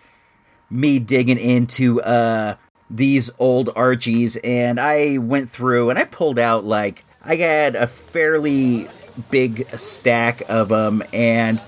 [0.70, 2.56] Me digging into uh
[2.90, 7.86] these old Archies and I went through and I pulled out like I had a
[7.86, 8.88] fairly
[9.30, 11.62] big stack of them and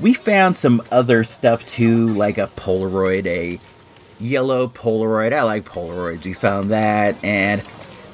[0.00, 3.58] we found some other stuff too like a Polaroid, a
[4.20, 5.32] yellow Polaroid.
[5.32, 6.24] I like Polaroids.
[6.24, 7.60] We found that, and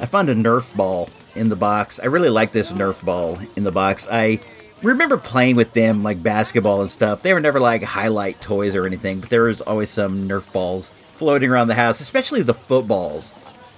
[0.00, 2.00] I found a Nerf ball in the box.
[2.00, 4.08] I really like this Nerf ball in the box.
[4.10, 4.40] I
[4.82, 7.22] remember playing with them like basketball and stuff.
[7.22, 10.90] They were never like highlight toys or anything, but there was always some Nerf balls
[11.16, 13.34] floating around the house, especially the footballs.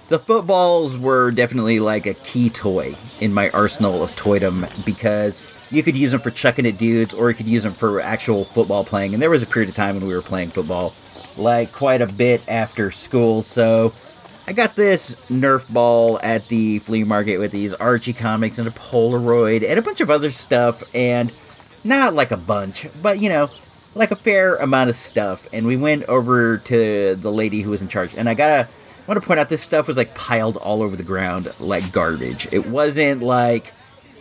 [0.09, 5.83] The footballs were definitely like a key toy in my arsenal of toydom because you
[5.83, 8.85] could use them for chucking at dudes or you could use them for actual football
[8.85, 9.15] playing.
[9.15, 10.95] And there was a period of time when we were playing football
[11.37, 13.43] like quite a bit after school.
[13.43, 13.93] So
[14.47, 18.71] I got this Nerf ball at the flea market with these Archie comics and a
[18.71, 21.33] Polaroid and a bunch of other stuff, and
[21.83, 23.49] not like a bunch, but you know,
[23.97, 25.49] like a fair amount of stuff.
[25.53, 28.69] And we went over to the lady who was in charge, and I gotta.
[28.69, 31.93] I want to point out this stuff was like piled all over the ground like
[31.93, 32.49] garbage.
[32.51, 33.73] It wasn't like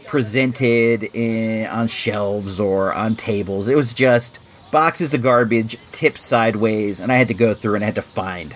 [0.05, 3.67] presented in on shelves or on tables.
[3.67, 4.37] It was just
[4.71, 8.03] boxes of garbage tipped sideways, and I had to go through and I had to
[8.03, 8.55] find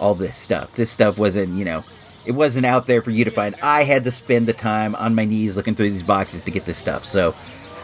[0.00, 0.74] all this stuff.
[0.74, 1.84] This stuff wasn't, you know,
[2.26, 3.54] it wasn't out there for you to find.
[3.62, 6.64] I had to spend the time on my knees looking through these boxes to get
[6.64, 7.04] this stuff.
[7.04, 7.36] So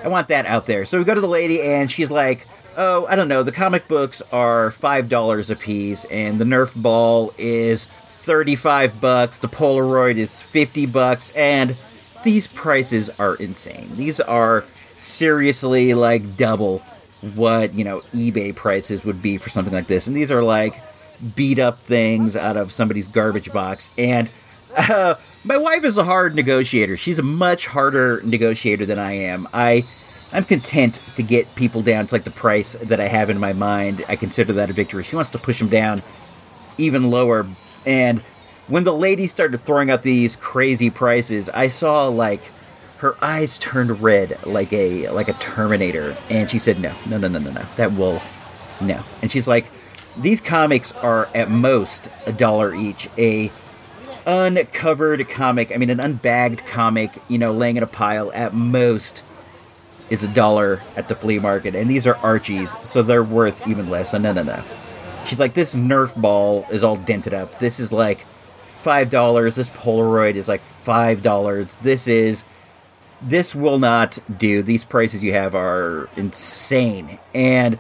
[0.03, 0.85] I want that out there.
[0.85, 2.47] So we go to the lady, and she's like,
[2.79, 3.43] "Oh, I don't know.
[3.43, 9.39] The comic books are five dollars a piece, and the Nerf ball is thirty-five bucks.
[9.39, 11.77] The Polaroid is fifty bucks, and
[12.25, 13.91] these prices are insane.
[13.97, 14.65] These are
[14.97, 16.79] seriously like double
[17.35, 20.81] what you know eBay prices would be for something like this, and these are like
[21.35, 23.91] beat up things out of somebody's garbage box.
[23.99, 24.31] And
[24.77, 26.97] uh, my wife is a hard negotiator.
[26.97, 29.49] She's a much harder negotiator than I am.
[29.53, 29.85] I
[30.33, 33.53] I'm content to get people down to like the price that I have in my
[33.53, 34.05] mind.
[34.09, 35.03] I consider that a victory.
[35.03, 36.03] She wants to push them down
[36.77, 37.47] even lower.
[37.87, 38.21] And
[38.67, 42.43] when the lady started throwing out these crazy prices, I saw like
[42.99, 47.29] her eyes turned red like a like a Terminator, and she said, "No, no, no,
[47.29, 47.63] no, no, no.
[47.77, 48.21] That will,
[48.81, 49.67] no." And she's like,
[50.17, 53.09] "These comics are at most a dollar each.
[53.17, 53.51] A
[54.27, 59.23] uncovered comic, I mean, an unbagged comic, you know, laying in a pile at most."
[60.11, 63.91] Is a dollar at the flea market, and these are Archies, so they're worth even
[63.91, 64.15] less.
[64.15, 64.63] No, no, no.
[65.27, 67.59] She's like, this Nerf ball is all dented up.
[67.59, 68.21] This is like
[68.83, 69.57] five dollars.
[69.57, 71.75] This Polaroid is like five dollars.
[71.83, 72.43] This is
[73.21, 74.63] this will not do.
[74.63, 77.19] These prices you have are insane.
[77.35, 77.79] And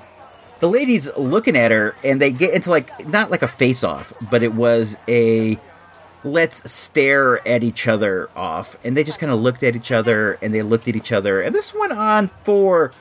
[0.61, 4.13] the lady's looking at her and they get into like not like a face off,
[4.31, 5.59] but it was a
[6.25, 8.79] let's stare at each other off.
[8.85, 11.41] And they just kind of looked at each other and they looked at each other.
[11.41, 12.93] And this went on for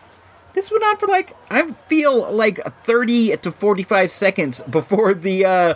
[0.53, 5.73] this went on for like I feel like 30 to 45 seconds before the uh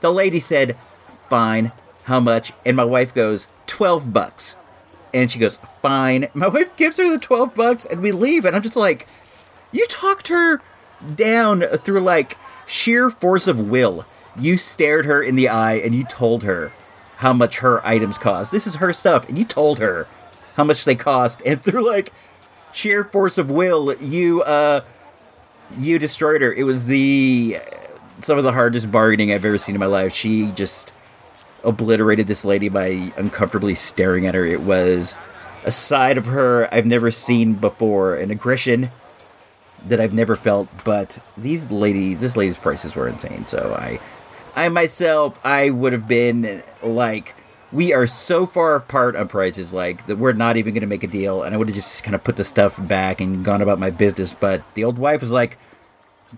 [0.00, 0.76] the lady said,
[1.30, 1.72] "Fine,
[2.04, 4.54] how much?" And my wife goes, 12 bucks."
[5.14, 8.56] And she goes, "Fine." My wife gives her the 12 bucks and we leave and
[8.56, 9.06] I'm just like,
[9.70, 10.60] "You talked her
[11.14, 14.06] down through like sheer force of will.
[14.38, 16.72] You stared her in the eye and you told her
[17.16, 18.50] how much her items cost.
[18.50, 20.06] This is her stuff and you told her
[20.54, 22.12] how much they cost and through like
[22.72, 24.82] sheer force of will, you uh
[25.78, 26.52] you destroyed her.
[26.52, 27.58] It was the
[28.22, 30.14] some of the hardest bargaining I've ever seen in my life.
[30.14, 30.92] She just
[31.64, 34.44] obliterated this lady by uncomfortably staring at her.
[34.44, 35.14] It was
[35.64, 38.90] a side of her I've never seen before, an aggression
[39.86, 40.68] that I've never felt.
[40.84, 43.46] But these ladies, this lady's prices were insane.
[43.46, 44.00] So I,
[44.54, 47.34] I myself, I would have been like,
[47.72, 51.02] we are so far apart on prices, like that we're not even going to make
[51.02, 51.42] a deal.
[51.42, 53.90] And I would have just kind of put the stuff back and gone about my
[53.90, 54.34] business.
[54.34, 55.58] But the old wife was like,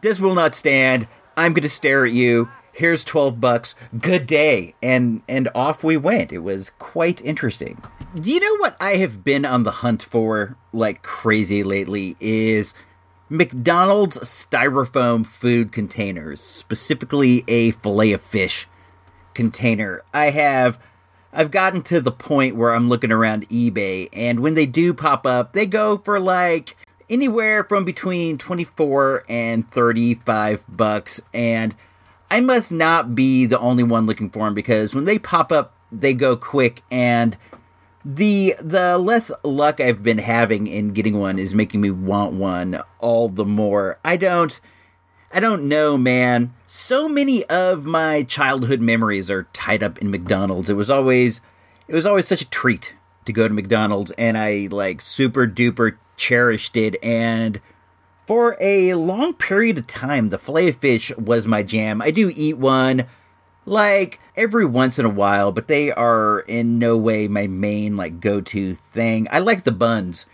[0.01, 1.09] this will not stand.
[1.37, 2.49] I'm going to stare at you.
[2.73, 3.75] Here's 12 bucks.
[4.01, 4.75] Good day.
[4.83, 6.33] And and off we went.
[6.33, 7.81] It was quite interesting.
[8.21, 12.75] Do you know what I have been on the hunt for like crazy lately is
[13.31, 18.67] McDonald's styrofoam food containers, specifically a fillet of fish
[19.33, 20.03] container.
[20.13, 20.79] I have
[21.33, 25.27] I've gotten to the point where I'm looking around eBay and when they do pop
[25.27, 26.77] up, they go for like
[27.11, 31.75] anywhere from between 24 and 35 bucks and
[32.31, 35.75] I must not be the only one looking for them because when they pop up
[35.91, 37.37] they go quick and
[38.05, 42.81] the the less luck I've been having in getting one is making me want one
[42.99, 43.99] all the more.
[44.05, 44.61] I don't
[45.33, 46.55] I don't know, man.
[46.67, 50.69] So many of my childhood memories are tied up in McDonald's.
[50.69, 51.41] It was always
[51.89, 55.97] it was always such a treat to go to McDonald's and I like super duper
[56.17, 57.61] cherished it and
[58.27, 62.03] for a long period of time the fillet fish was my jam.
[62.03, 63.07] I do eat one
[63.67, 68.21] like every once in a while, but they are in no way my main like
[68.21, 69.29] go-to thing.
[69.31, 70.27] I like the buns.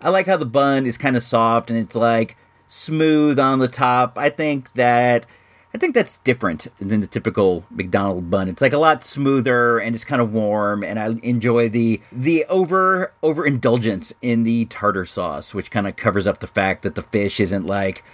[0.00, 3.68] I like how the bun is kind of soft and it's like smooth on the
[3.68, 4.18] top.
[4.18, 5.26] I think that
[5.74, 8.48] I think that's different than the typical McDonald bun.
[8.48, 12.44] It's like a lot smoother and it's kind of warm, and I enjoy the the
[12.46, 17.02] over overindulgence in the tartar sauce, which kind of covers up the fact that the
[17.02, 18.04] fish isn't like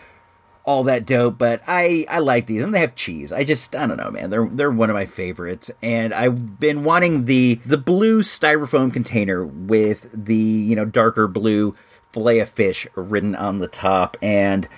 [0.68, 1.38] all that dope.
[1.38, 3.32] But I I like these, and they have cheese.
[3.32, 4.28] I just I don't know, man.
[4.28, 9.44] They're they're one of my favorites, and I've been wanting the the blue styrofoam container
[9.44, 11.74] with the you know darker blue
[12.12, 14.68] fillet of fish written on the top, and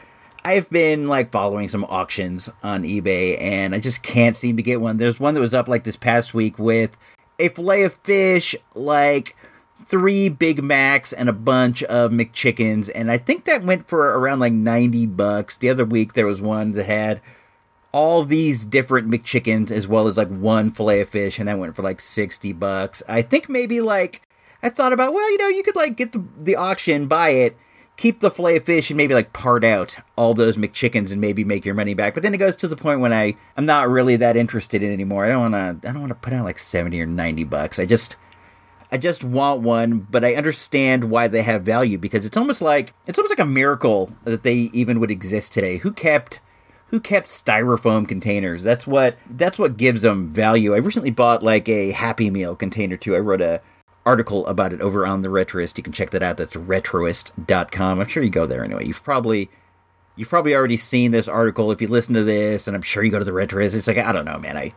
[0.44, 4.80] I've been like following some auctions on eBay and I just can't seem to get
[4.80, 4.96] one.
[4.96, 6.96] There's one that was up like this past week with
[7.38, 9.36] a fillet of fish, like
[9.90, 14.38] three Big Macs and a bunch of McChickens, and I think that went for around
[14.38, 15.56] like 90 bucks.
[15.56, 17.20] The other week there was one that had
[17.92, 21.74] all these different McChickens as well as like one fillet of fish, and that went
[21.74, 23.02] for like 60 bucks.
[23.08, 24.22] I think maybe like
[24.62, 27.56] I thought about, well, you know, you could like get the, the auction, buy it,
[27.96, 31.42] keep the fillet of fish and maybe like part out all those McChickens and maybe
[31.42, 32.14] make your money back.
[32.14, 34.92] But then it goes to the point when I I'm not really that interested in
[34.92, 35.26] anymore.
[35.26, 37.80] I don't want to I don't want to put out like 70 or 90 bucks.
[37.80, 38.14] I just
[38.92, 42.92] I just want one, but I understand why they have value because it's almost like
[43.06, 45.78] it's almost like a miracle that they even would exist today.
[45.78, 46.40] Who kept
[46.88, 48.64] who kept styrofoam containers?
[48.64, 50.74] That's what that's what gives them value.
[50.74, 53.14] I recently bought like a Happy Meal container too.
[53.14, 53.62] I wrote a
[54.04, 55.76] article about it over on the Retroist.
[55.76, 56.36] You can check that out.
[56.36, 58.00] That's retroist.com.
[58.00, 58.86] I'm sure you go there anyway.
[58.86, 59.50] You've probably
[60.16, 63.12] you've probably already seen this article if you listen to this, and I'm sure you
[63.12, 63.74] go to the Retroist.
[63.74, 64.56] It's like I don't know, man.
[64.56, 64.72] I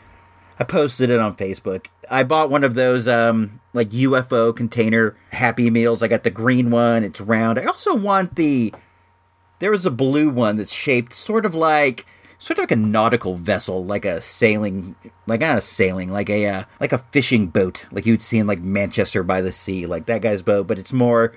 [0.59, 1.87] I posted it on Facebook.
[2.09, 6.03] I bought one of those um like UFO container Happy Meals.
[6.03, 7.03] I got the green one.
[7.03, 7.59] It's round.
[7.59, 8.73] I also want the
[9.59, 12.05] there was a blue one that's shaped sort of like
[12.43, 14.95] sort of like a nautical vessel, like a sailing,
[15.25, 18.47] like not a sailing, like a uh, like a fishing boat, like you'd see in
[18.47, 21.33] like Manchester by the Sea, like that guy's boat, but it's more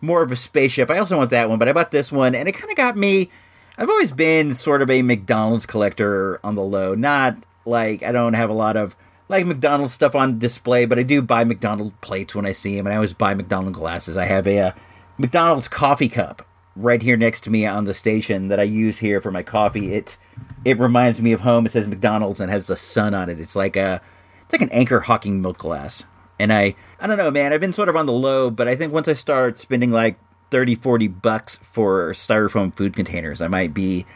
[0.00, 0.90] more of a spaceship.
[0.90, 2.96] I also want that one, but I bought this one, and it kind of got
[2.96, 3.30] me.
[3.76, 7.36] I've always been sort of a McDonald's collector on the low, not
[7.68, 8.96] like I don't have a lot of
[9.28, 12.86] like McDonald's stuff on display, but I do buy McDonald's plates when I see them,
[12.86, 14.16] and I always buy McDonald's glasses.
[14.16, 14.72] I have a uh,
[15.18, 16.46] McDonald's coffee cup
[16.78, 19.92] right here next to me on the station that I use here for my coffee.
[19.92, 20.16] It
[20.64, 21.66] it reminds me of home.
[21.66, 23.40] It says McDonald's and has the sun on it.
[23.40, 24.00] It's like a
[24.42, 26.04] it's like an Anchor Hocking milk glass.
[26.38, 27.52] And I I don't know, man.
[27.52, 30.18] I've been sort of on the low, but I think once I start spending like
[30.50, 34.06] 30 40 bucks for styrofoam food containers, I might be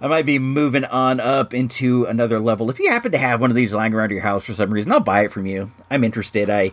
[0.00, 2.68] I might be moving on up into another level.
[2.68, 4.92] If you happen to have one of these lying around your house for some reason,
[4.92, 5.72] I'll buy it from you.
[5.90, 6.50] I'm interested.
[6.50, 6.72] I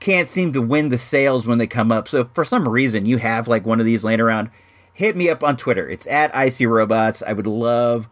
[0.00, 2.08] can't seem to win the sales when they come up.
[2.08, 4.50] So for some reason you have like one of these laying around,
[4.92, 5.88] hit me up on Twitter.
[5.88, 7.22] It's at IC Robots.
[7.26, 8.08] I would love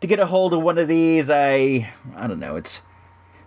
[0.00, 1.30] to get a hold of one of these.
[1.30, 2.56] I I don't know.
[2.56, 2.82] It's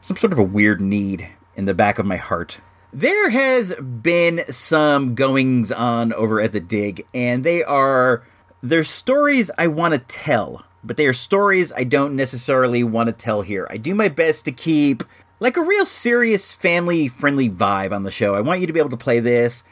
[0.02, 2.60] some sort of a weird need in the back of my heart.
[2.92, 8.24] There has been some goings on over at the dig, and they are
[8.62, 13.14] they're stories I want to tell, but they are stories I don't necessarily want to
[13.14, 13.68] tell here.
[13.70, 15.04] I do my best to keep
[15.40, 18.36] like a real serious family friendly vibe on the show.
[18.36, 19.64] I want you to be able to play this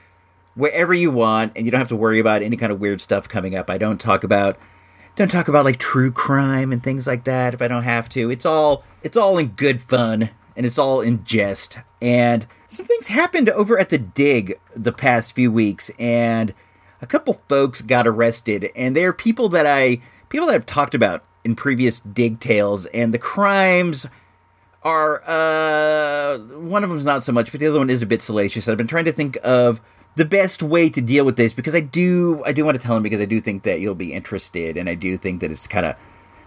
[0.56, 3.30] wherever you want and you don't have to worry about any kind of weird stuff
[3.30, 3.70] coming up.
[3.70, 4.58] I don't talk about
[5.16, 8.32] don't talk about like true crime and things like that if I don't have to.
[8.32, 11.80] It's all it's all in good fun and it's all in jest.
[12.02, 16.54] And some things happened over at the dig the past few weeks and
[17.02, 21.24] a couple folks got arrested and they're people that I people that I've talked about
[21.44, 24.06] in previous dig tales and the crimes
[24.84, 28.22] are uh one of them's not so much, but the other one is a bit
[28.22, 28.68] salacious.
[28.68, 29.82] I've been trying to think of
[30.16, 32.98] the best way to deal with this because I do I do want to tell
[32.98, 35.68] him because I do think that you'll be interested and I do think that it's
[35.68, 35.96] kind of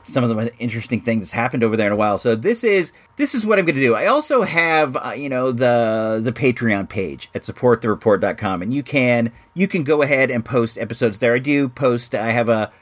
[0.03, 2.19] some of the most interesting things that's happened over there in a while.
[2.19, 3.95] So this is this is what I'm going to do.
[3.95, 9.33] I also have uh, you know the the Patreon page at supportthereport.com and you can
[9.55, 11.35] you can go ahead and post episodes there.
[11.35, 12.73] I do post I have a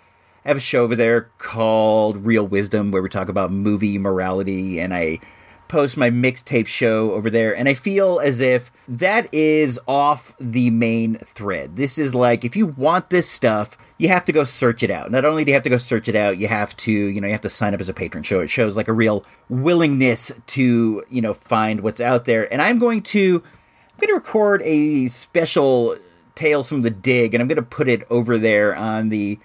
[0.45, 4.81] I have a show over there called Real Wisdom where we talk about movie morality
[4.81, 5.21] and I
[5.69, 10.71] post my mixtape show over there, and I feel as if that is off the
[10.71, 11.77] main thread.
[11.77, 15.11] This is like if you want this stuff, you have to go search it out.
[15.11, 17.27] Not only do you have to go search it out, you have to, you know,
[17.27, 18.25] you have to sign up as a patron.
[18.25, 22.51] So it shows like a real willingness to, you know, find what's out there.
[22.53, 25.97] And I'm going to I'm going to record a special
[26.37, 29.41] Tales from the Dig, and I'm going to put it over there on the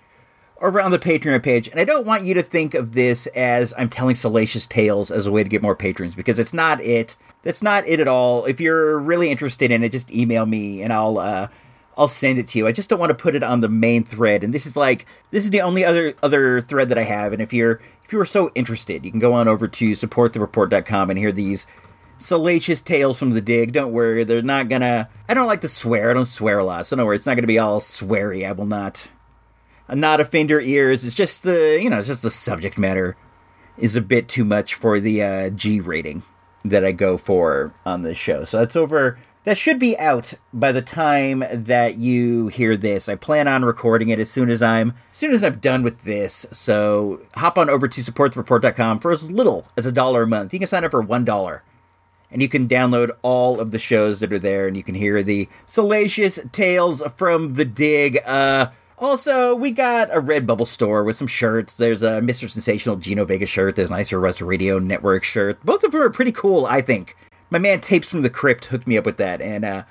[0.61, 1.67] over on the Patreon page.
[1.67, 5.25] And I don't want you to think of this as I'm telling salacious tales as
[5.25, 7.15] a way to get more patrons because it's not it.
[7.41, 8.45] That's not it at all.
[8.45, 11.47] If you're really interested in it, just email me and I'll uh,
[11.97, 12.67] I'll send it to you.
[12.67, 14.43] I just don't want to put it on the main thread.
[14.43, 17.33] And this is like this is the only other other thread that I have.
[17.33, 21.09] And if you're if you are so interested, you can go on over to supportthereport.com
[21.09, 21.65] and hear these
[22.17, 23.73] salacious tales from the dig.
[23.73, 25.09] Don't worry, they're not gonna.
[25.27, 26.11] I don't like to swear.
[26.11, 27.15] I don't swear a lot, so don't worry.
[27.15, 28.47] It's not gonna be all sweary.
[28.47, 29.07] I will not
[29.89, 31.03] not offend your ears.
[31.03, 33.15] It's just the you know, it's just the subject matter
[33.77, 36.23] is a bit too much for the uh, G rating
[36.63, 38.43] that I go for on this show.
[38.45, 39.17] So that's over.
[39.45, 43.09] That should be out by the time that you hear this.
[43.09, 46.03] I plan on recording it as soon as I'm as soon as I'm done with
[46.03, 46.45] this.
[46.53, 50.53] So hop on over to supportreport.com for as little as a dollar a month.
[50.53, 51.63] You can sign up for one dollar.
[52.31, 55.21] And you can download all of the shows that are there, and you can hear
[55.21, 58.17] the salacious tales from the dig.
[58.25, 61.77] Uh, also, we got a Redbubble store with some shirts.
[61.77, 62.49] There's a Mr.
[62.49, 63.75] Sensational Gino Vega shirt.
[63.75, 65.63] There's an Icy Rust Radio Network shirt.
[65.63, 67.15] Both of them are pretty cool, I think.
[67.53, 69.83] My man Tapes from the Crypt hooked me up with that, and uh,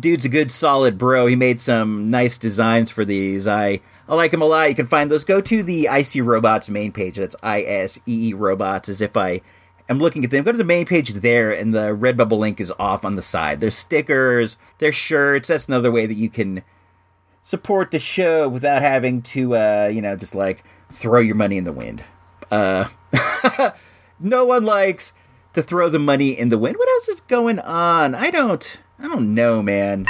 [0.00, 1.28] dude's a good, solid bro.
[1.28, 3.46] He made some nice designs for these.
[3.46, 4.70] I I like him a lot.
[4.70, 5.22] You can find those.
[5.22, 7.14] Go to the IC Robots main page.
[7.14, 8.88] That's I S E E Robots.
[8.88, 9.40] As if I
[9.88, 10.42] am looking at them.
[10.42, 13.60] Go to the main page there, and the Redbubble link is off on the side.
[13.60, 14.56] There's stickers.
[14.78, 15.46] There's shirts.
[15.46, 16.64] That's another way that you can
[17.44, 21.62] support the show without having to, uh, you know, just like throw your money in
[21.62, 22.02] the wind.
[22.50, 22.88] Uh,
[24.18, 25.12] no one likes
[25.52, 26.76] to throw the money in the wind.
[26.76, 28.14] What else is going on?
[28.14, 30.06] I don't I don't know, man.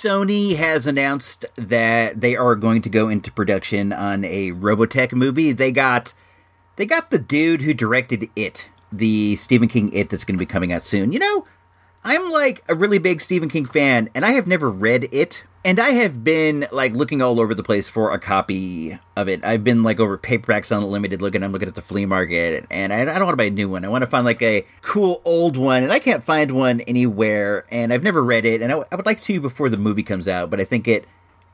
[0.00, 5.52] Sony has announced that they are going to go into production on a Robotech movie.
[5.52, 6.14] They got
[6.76, 10.46] they got the dude who directed It, the Stephen King It that's going to be
[10.46, 11.12] coming out soon.
[11.12, 11.44] You know,
[12.04, 15.44] I'm like a really big Stephen King fan, and I have never read it.
[15.64, 19.44] And I have been like looking all over the place for a copy of it.
[19.44, 21.42] I've been like over paperbacks unlimited looking.
[21.42, 23.68] I'm looking at the flea market, and I, I don't want to buy a new
[23.68, 23.84] one.
[23.84, 27.66] I want to find like a cool old one, and I can't find one anywhere.
[27.70, 30.28] And I've never read it, and I, I would like to before the movie comes
[30.28, 31.06] out, but I think it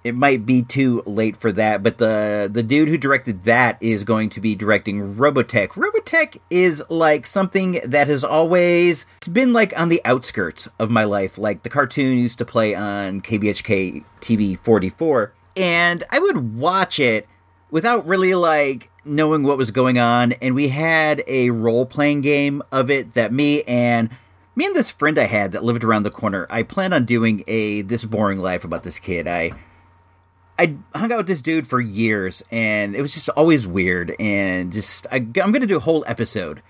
[0.05, 1.83] it might be too late for that.
[1.83, 5.71] But the the dude who directed that is going to be directing Robotech.
[5.71, 11.05] Robotech is like something that has always it's been like on the outskirts of my
[11.05, 11.39] life.
[11.39, 17.27] Like the cartoon used to play on KBHK TV 44, and I would watch it
[17.71, 20.33] without really like knowing what was going on.
[20.35, 24.11] And we had a role playing game of it that me and
[24.55, 26.47] me and this friend I had that lived around the corner.
[26.51, 29.27] I plan on doing a this boring life about this kid.
[29.27, 29.53] I
[30.59, 34.15] I hung out with this dude for years, and it was just always weird.
[34.21, 36.63] And just, I, am going to do a whole episode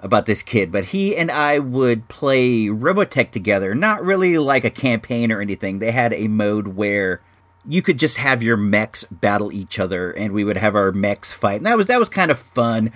[0.00, 3.74] about this kid, but he and I would play Robotech together.
[3.74, 5.78] Not really like a campaign or anything.
[5.78, 7.20] They had a mode where
[7.66, 11.32] you could just have your mechs battle each other, and we would have our mechs
[11.32, 11.56] fight.
[11.56, 12.92] And that was that was kind of fun.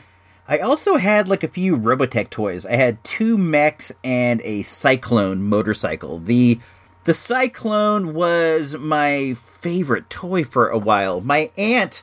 [0.49, 2.67] I also had like a few Robotech toys.
[2.67, 6.19] I had two mechs and a Cyclone motorcycle.
[6.19, 6.59] The
[7.05, 11.21] the Cyclone was my favorite toy for a while.
[11.21, 12.03] My aunt,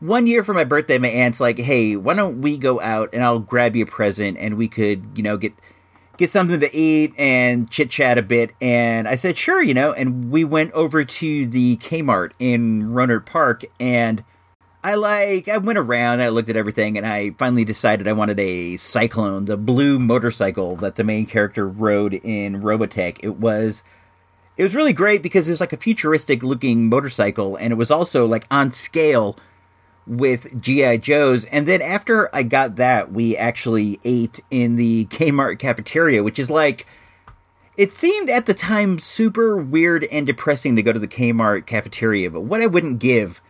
[0.00, 3.22] one year for my birthday, my aunt's like, "Hey, why don't we go out and
[3.22, 5.52] I'll grab you a present and we could, you know, get
[6.16, 9.92] get something to eat and chit chat a bit." And I said, "Sure," you know.
[9.92, 14.24] And we went over to the Kmart in Rohnert Park and.
[14.84, 18.38] I like I went around, I looked at everything, and I finally decided I wanted
[18.38, 23.18] a Cyclone, the blue motorcycle that the main character rode in Robotech.
[23.20, 23.82] It was
[24.56, 27.90] it was really great because it was like a futuristic looking motorcycle, and it was
[27.90, 29.36] also like on scale
[30.06, 31.44] with GI Joes.
[31.46, 36.48] And then after I got that, we actually ate in the Kmart cafeteria, which is
[36.48, 36.86] like
[37.76, 42.30] it seemed at the time super weird and depressing to go to the Kmart cafeteria,
[42.30, 43.42] but what I wouldn't give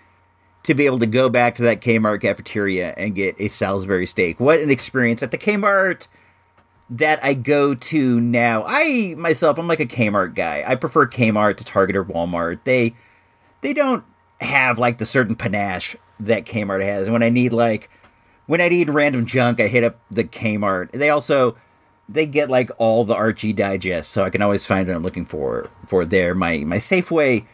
[0.65, 4.41] to be able to go back to that Kmart cafeteria and get a Salisbury steak.
[4.41, 6.09] What an experience at the Kmart
[6.89, 8.65] that I go to now.
[8.67, 10.65] I myself, I'm like a Kmart guy.
[10.67, 12.61] I prefer Kmart to Target or Walmart.
[12.65, 12.95] They
[13.61, 14.05] they don't
[14.41, 17.11] have like the certain panache that Kmart has.
[17.11, 17.91] When I need like
[18.47, 20.93] when I need random junk, I hit up the Kmart.
[20.93, 21.57] They also
[22.09, 25.27] they get like all the Archie digests, so I can always find what I'm looking
[25.27, 26.35] for for there.
[26.35, 27.47] My my Safeway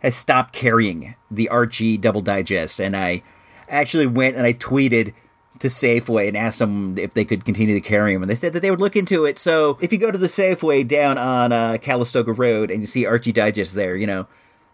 [0.00, 3.22] has stopped carrying the Archie Double Digest, and I
[3.68, 5.14] actually went and I tweeted
[5.60, 8.52] to Safeway and asked them if they could continue to carry them, and they said
[8.52, 9.38] that they would look into it.
[9.38, 13.06] So if you go to the Safeway down on uh, Calistoga Road and you see
[13.06, 14.26] Archie Digest there, you know,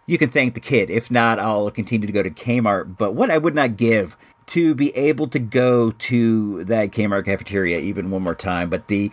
[0.06, 0.88] you can thank the kid.
[0.88, 2.96] If not, I'll continue to go to Kmart.
[2.96, 4.16] But what I would not give
[4.46, 9.10] to be able to go to that Kmart cafeteria even one more time, but the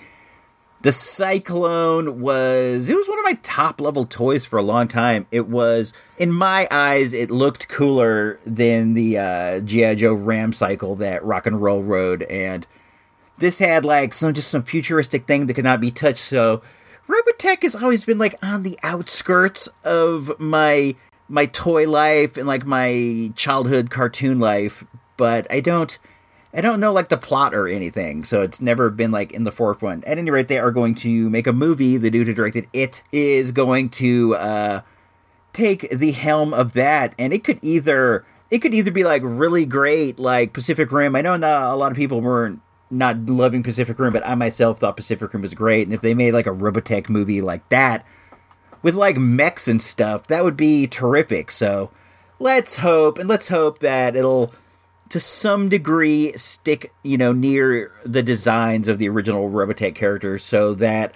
[0.84, 5.26] the Cyclone was it was one of my top level toys for a long time.
[5.32, 10.96] It was in my eyes it looked cooler than the uh GI Joe Ram Cycle
[10.98, 12.68] that Rock and Roll rode and
[13.38, 16.24] this had like some just some futuristic thing that could not be touched.
[16.24, 16.62] So
[17.08, 20.96] Robotech has always been like on the outskirts of my
[21.30, 24.84] my toy life and like my childhood cartoon life,
[25.16, 25.98] but I don't
[26.54, 29.52] I don't know like the plot or anything, so it's never been like in the
[29.52, 30.06] forefront.
[30.06, 31.98] At any rate, they are going to make a movie.
[31.98, 34.82] The dude who directed it is going to uh,
[35.52, 39.66] take the helm of that, and it could either it could either be like really
[39.66, 41.16] great, like Pacific Rim.
[41.16, 44.80] I know not a lot of people weren't not loving Pacific Rim, but I myself
[44.80, 45.88] thought Pacific Rim was great.
[45.88, 48.06] And if they made like a Robotech movie like that
[48.84, 51.50] with like mechs and stuff, that would be terrific.
[51.50, 51.90] So
[52.38, 54.54] let's hope, and let's hope that it'll
[55.10, 60.74] to some degree stick, you know, near the designs of the original Robotech characters so
[60.74, 61.14] that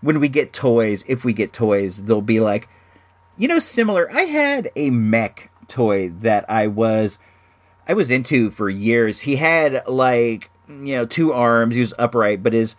[0.00, 2.68] when we get toys, if we get toys, they'll be like,
[3.36, 4.10] you know, similar.
[4.12, 7.18] I had a mech toy that I was
[7.88, 9.22] I was into for years.
[9.22, 12.76] He had like, you know, two arms, he was upright, but his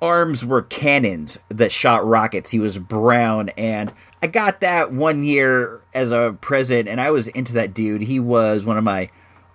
[0.00, 2.50] arms were cannons that shot rockets.
[2.50, 7.28] He was brown and I got that one year as a present and I was
[7.28, 8.02] into that dude.
[8.02, 9.10] He was one of my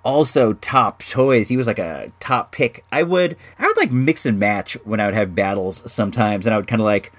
[0.08, 1.50] also top toys.
[1.50, 2.86] He was like a top pick.
[2.94, 6.54] I would I would like mix and match when I would have battles sometimes, and
[6.56, 7.12] I would kind of like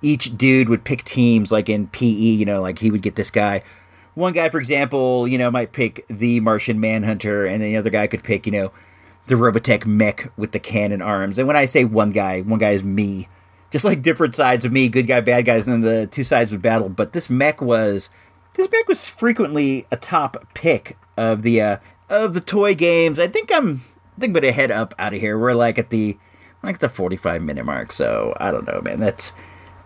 [0.00, 2.06] each dude would pick teams like in PE.
[2.06, 3.62] You know, like he would get this guy.
[4.14, 8.06] One guy, for example, you know, might pick the Martian Manhunter, and the other guy
[8.06, 8.72] could pick, you know,
[9.26, 11.38] the Robotech mech with the cannon arms.
[11.38, 13.28] And when I say one guy, one guy is me.
[13.70, 16.52] Just like different sides of me, good guy, bad guys, and then the two sides
[16.52, 16.88] would battle.
[16.88, 18.10] But this mech was
[18.54, 21.76] this mech was frequently a top pick of the uh,
[22.08, 23.18] of the toy games.
[23.18, 23.82] I think I'm
[24.16, 25.38] I think I'm gonna head up out of here.
[25.38, 26.18] We're like at the
[26.62, 29.00] like the 45 minute mark, so I don't know, man.
[29.00, 29.32] That's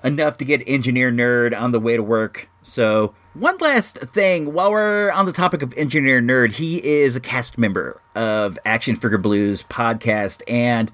[0.02, 2.48] enough to get engineer nerd on the way to work.
[2.62, 7.20] So, one last thing while we're on the topic of engineer nerd, he is a
[7.20, 10.90] cast member of Action Figure Blues podcast and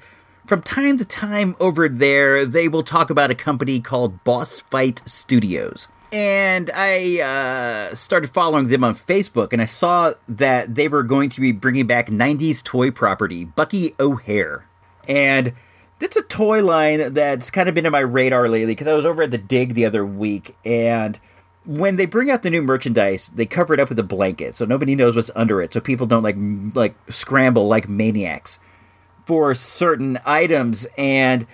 [0.47, 5.03] from time to time over there, they will talk about a company called Boss Fight
[5.05, 5.89] Studios.
[6.11, 11.29] And I uh, started following them on Facebook, and I saw that they were going
[11.31, 14.67] to be bringing back 90s toy property, Bucky O'Hare.
[15.07, 15.53] And
[15.99, 19.05] that's a toy line that's kind of been in my radar lately because I was
[19.05, 21.19] over at the Dig the other week, and
[21.65, 24.65] when they bring out the new merchandise, they cover it up with a blanket so
[24.65, 26.37] nobody knows what's under it, so people don't like
[26.75, 28.59] like scramble like maniacs
[29.27, 30.87] for certain items.
[30.97, 31.47] And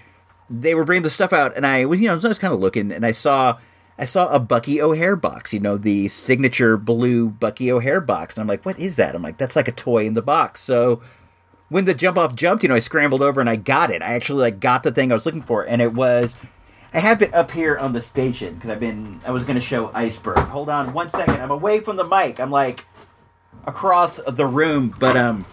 [0.49, 2.61] they were bringing the stuff out, and I was you know I was kind of
[2.61, 3.59] looking, and I saw.
[3.99, 8.35] I saw a Bucky O'Hare box, you know, the signature blue Bucky O'Hare box.
[8.35, 9.15] And I'm like, what is that?
[9.15, 10.61] I'm like, that's like a toy in the box.
[10.61, 11.01] So
[11.69, 14.03] when the jump off jumped, you know, I scrambled over and I got it.
[14.03, 16.37] I actually like got the thing I was looking for, and it was.
[16.93, 19.21] I have it up here on the station because I've been.
[19.27, 20.39] I was going to show Iceberg.
[20.39, 21.41] Hold on one second.
[21.41, 22.39] I'm away from the mic.
[22.39, 22.87] I'm like
[23.67, 25.47] across the room, but um,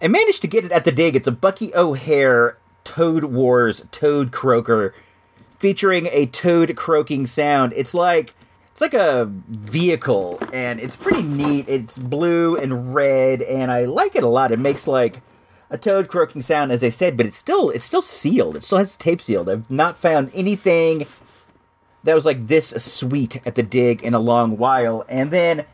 [0.00, 1.16] I managed to get it at the dig.
[1.16, 4.94] It's a Bucky O'Hare Toad Wars Toad Croaker
[5.64, 7.72] featuring a toad croaking sound.
[7.74, 8.34] It's like
[8.70, 11.66] it's like a vehicle and it's pretty neat.
[11.70, 14.52] It's blue and red and I like it a lot.
[14.52, 15.22] It makes like
[15.70, 18.58] a toad croaking sound as I said, but it's still it's still sealed.
[18.58, 19.48] It still has tape sealed.
[19.48, 21.06] I've not found anything
[22.02, 25.06] that was like this sweet at the dig in a long while.
[25.08, 25.64] And then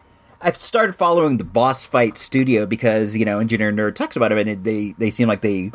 [0.41, 4.47] I've started following the Boss Fight Studio because, you know, Engineer Nerd talks about it
[4.47, 5.72] and they they seem like they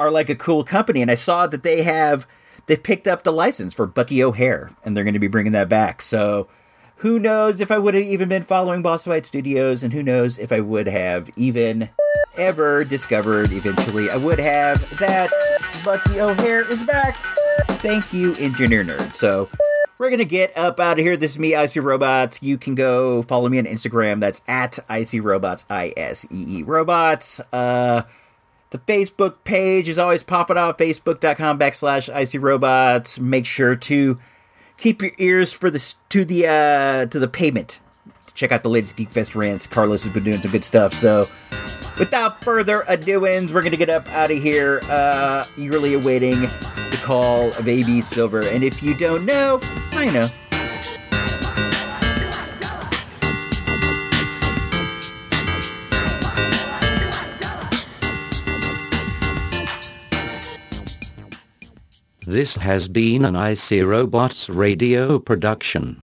[0.00, 2.26] are like a cool company and I saw that they have
[2.66, 5.68] they picked up the license for Bucky O'Hare, and they're going to be bringing that
[5.68, 6.02] back.
[6.02, 6.48] So
[6.96, 10.38] who knows if I would have even been following Boss Fight Studios, and who knows
[10.38, 11.90] if I would have even
[12.36, 15.30] ever discovered eventually I would have that
[15.84, 17.16] Bucky O'Hare is back.
[17.80, 19.14] Thank you, Engineer Nerd.
[19.14, 19.48] So
[19.98, 21.16] we're gonna get up out of here.
[21.16, 22.42] This is me, Icy Robots.
[22.42, 24.20] You can go follow me on Instagram.
[24.20, 27.40] That's at Icy Robots, I S E E Robots.
[27.52, 28.02] Uh,
[28.76, 30.78] the Facebook page is always popping out.
[30.78, 33.18] Facebook.com backslash Icy Robots.
[33.18, 34.18] Make sure to
[34.76, 37.80] keep your ears for the to the uh, to the payment.
[38.34, 39.66] Check out the latest Geek Fest rants.
[39.66, 40.92] Carlos has been doing some good stuff.
[40.92, 41.24] So,
[41.98, 44.80] without further ado-ins, we're gonna get up out of here.
[44.90, 48.46] Uh, eagerly awaiting the call of AB Silver.
[48.46, 49.58] And if you don't know,
[49.92, 50.28] I know.
[62.26, 66.00] This has been an IC Robots radio production.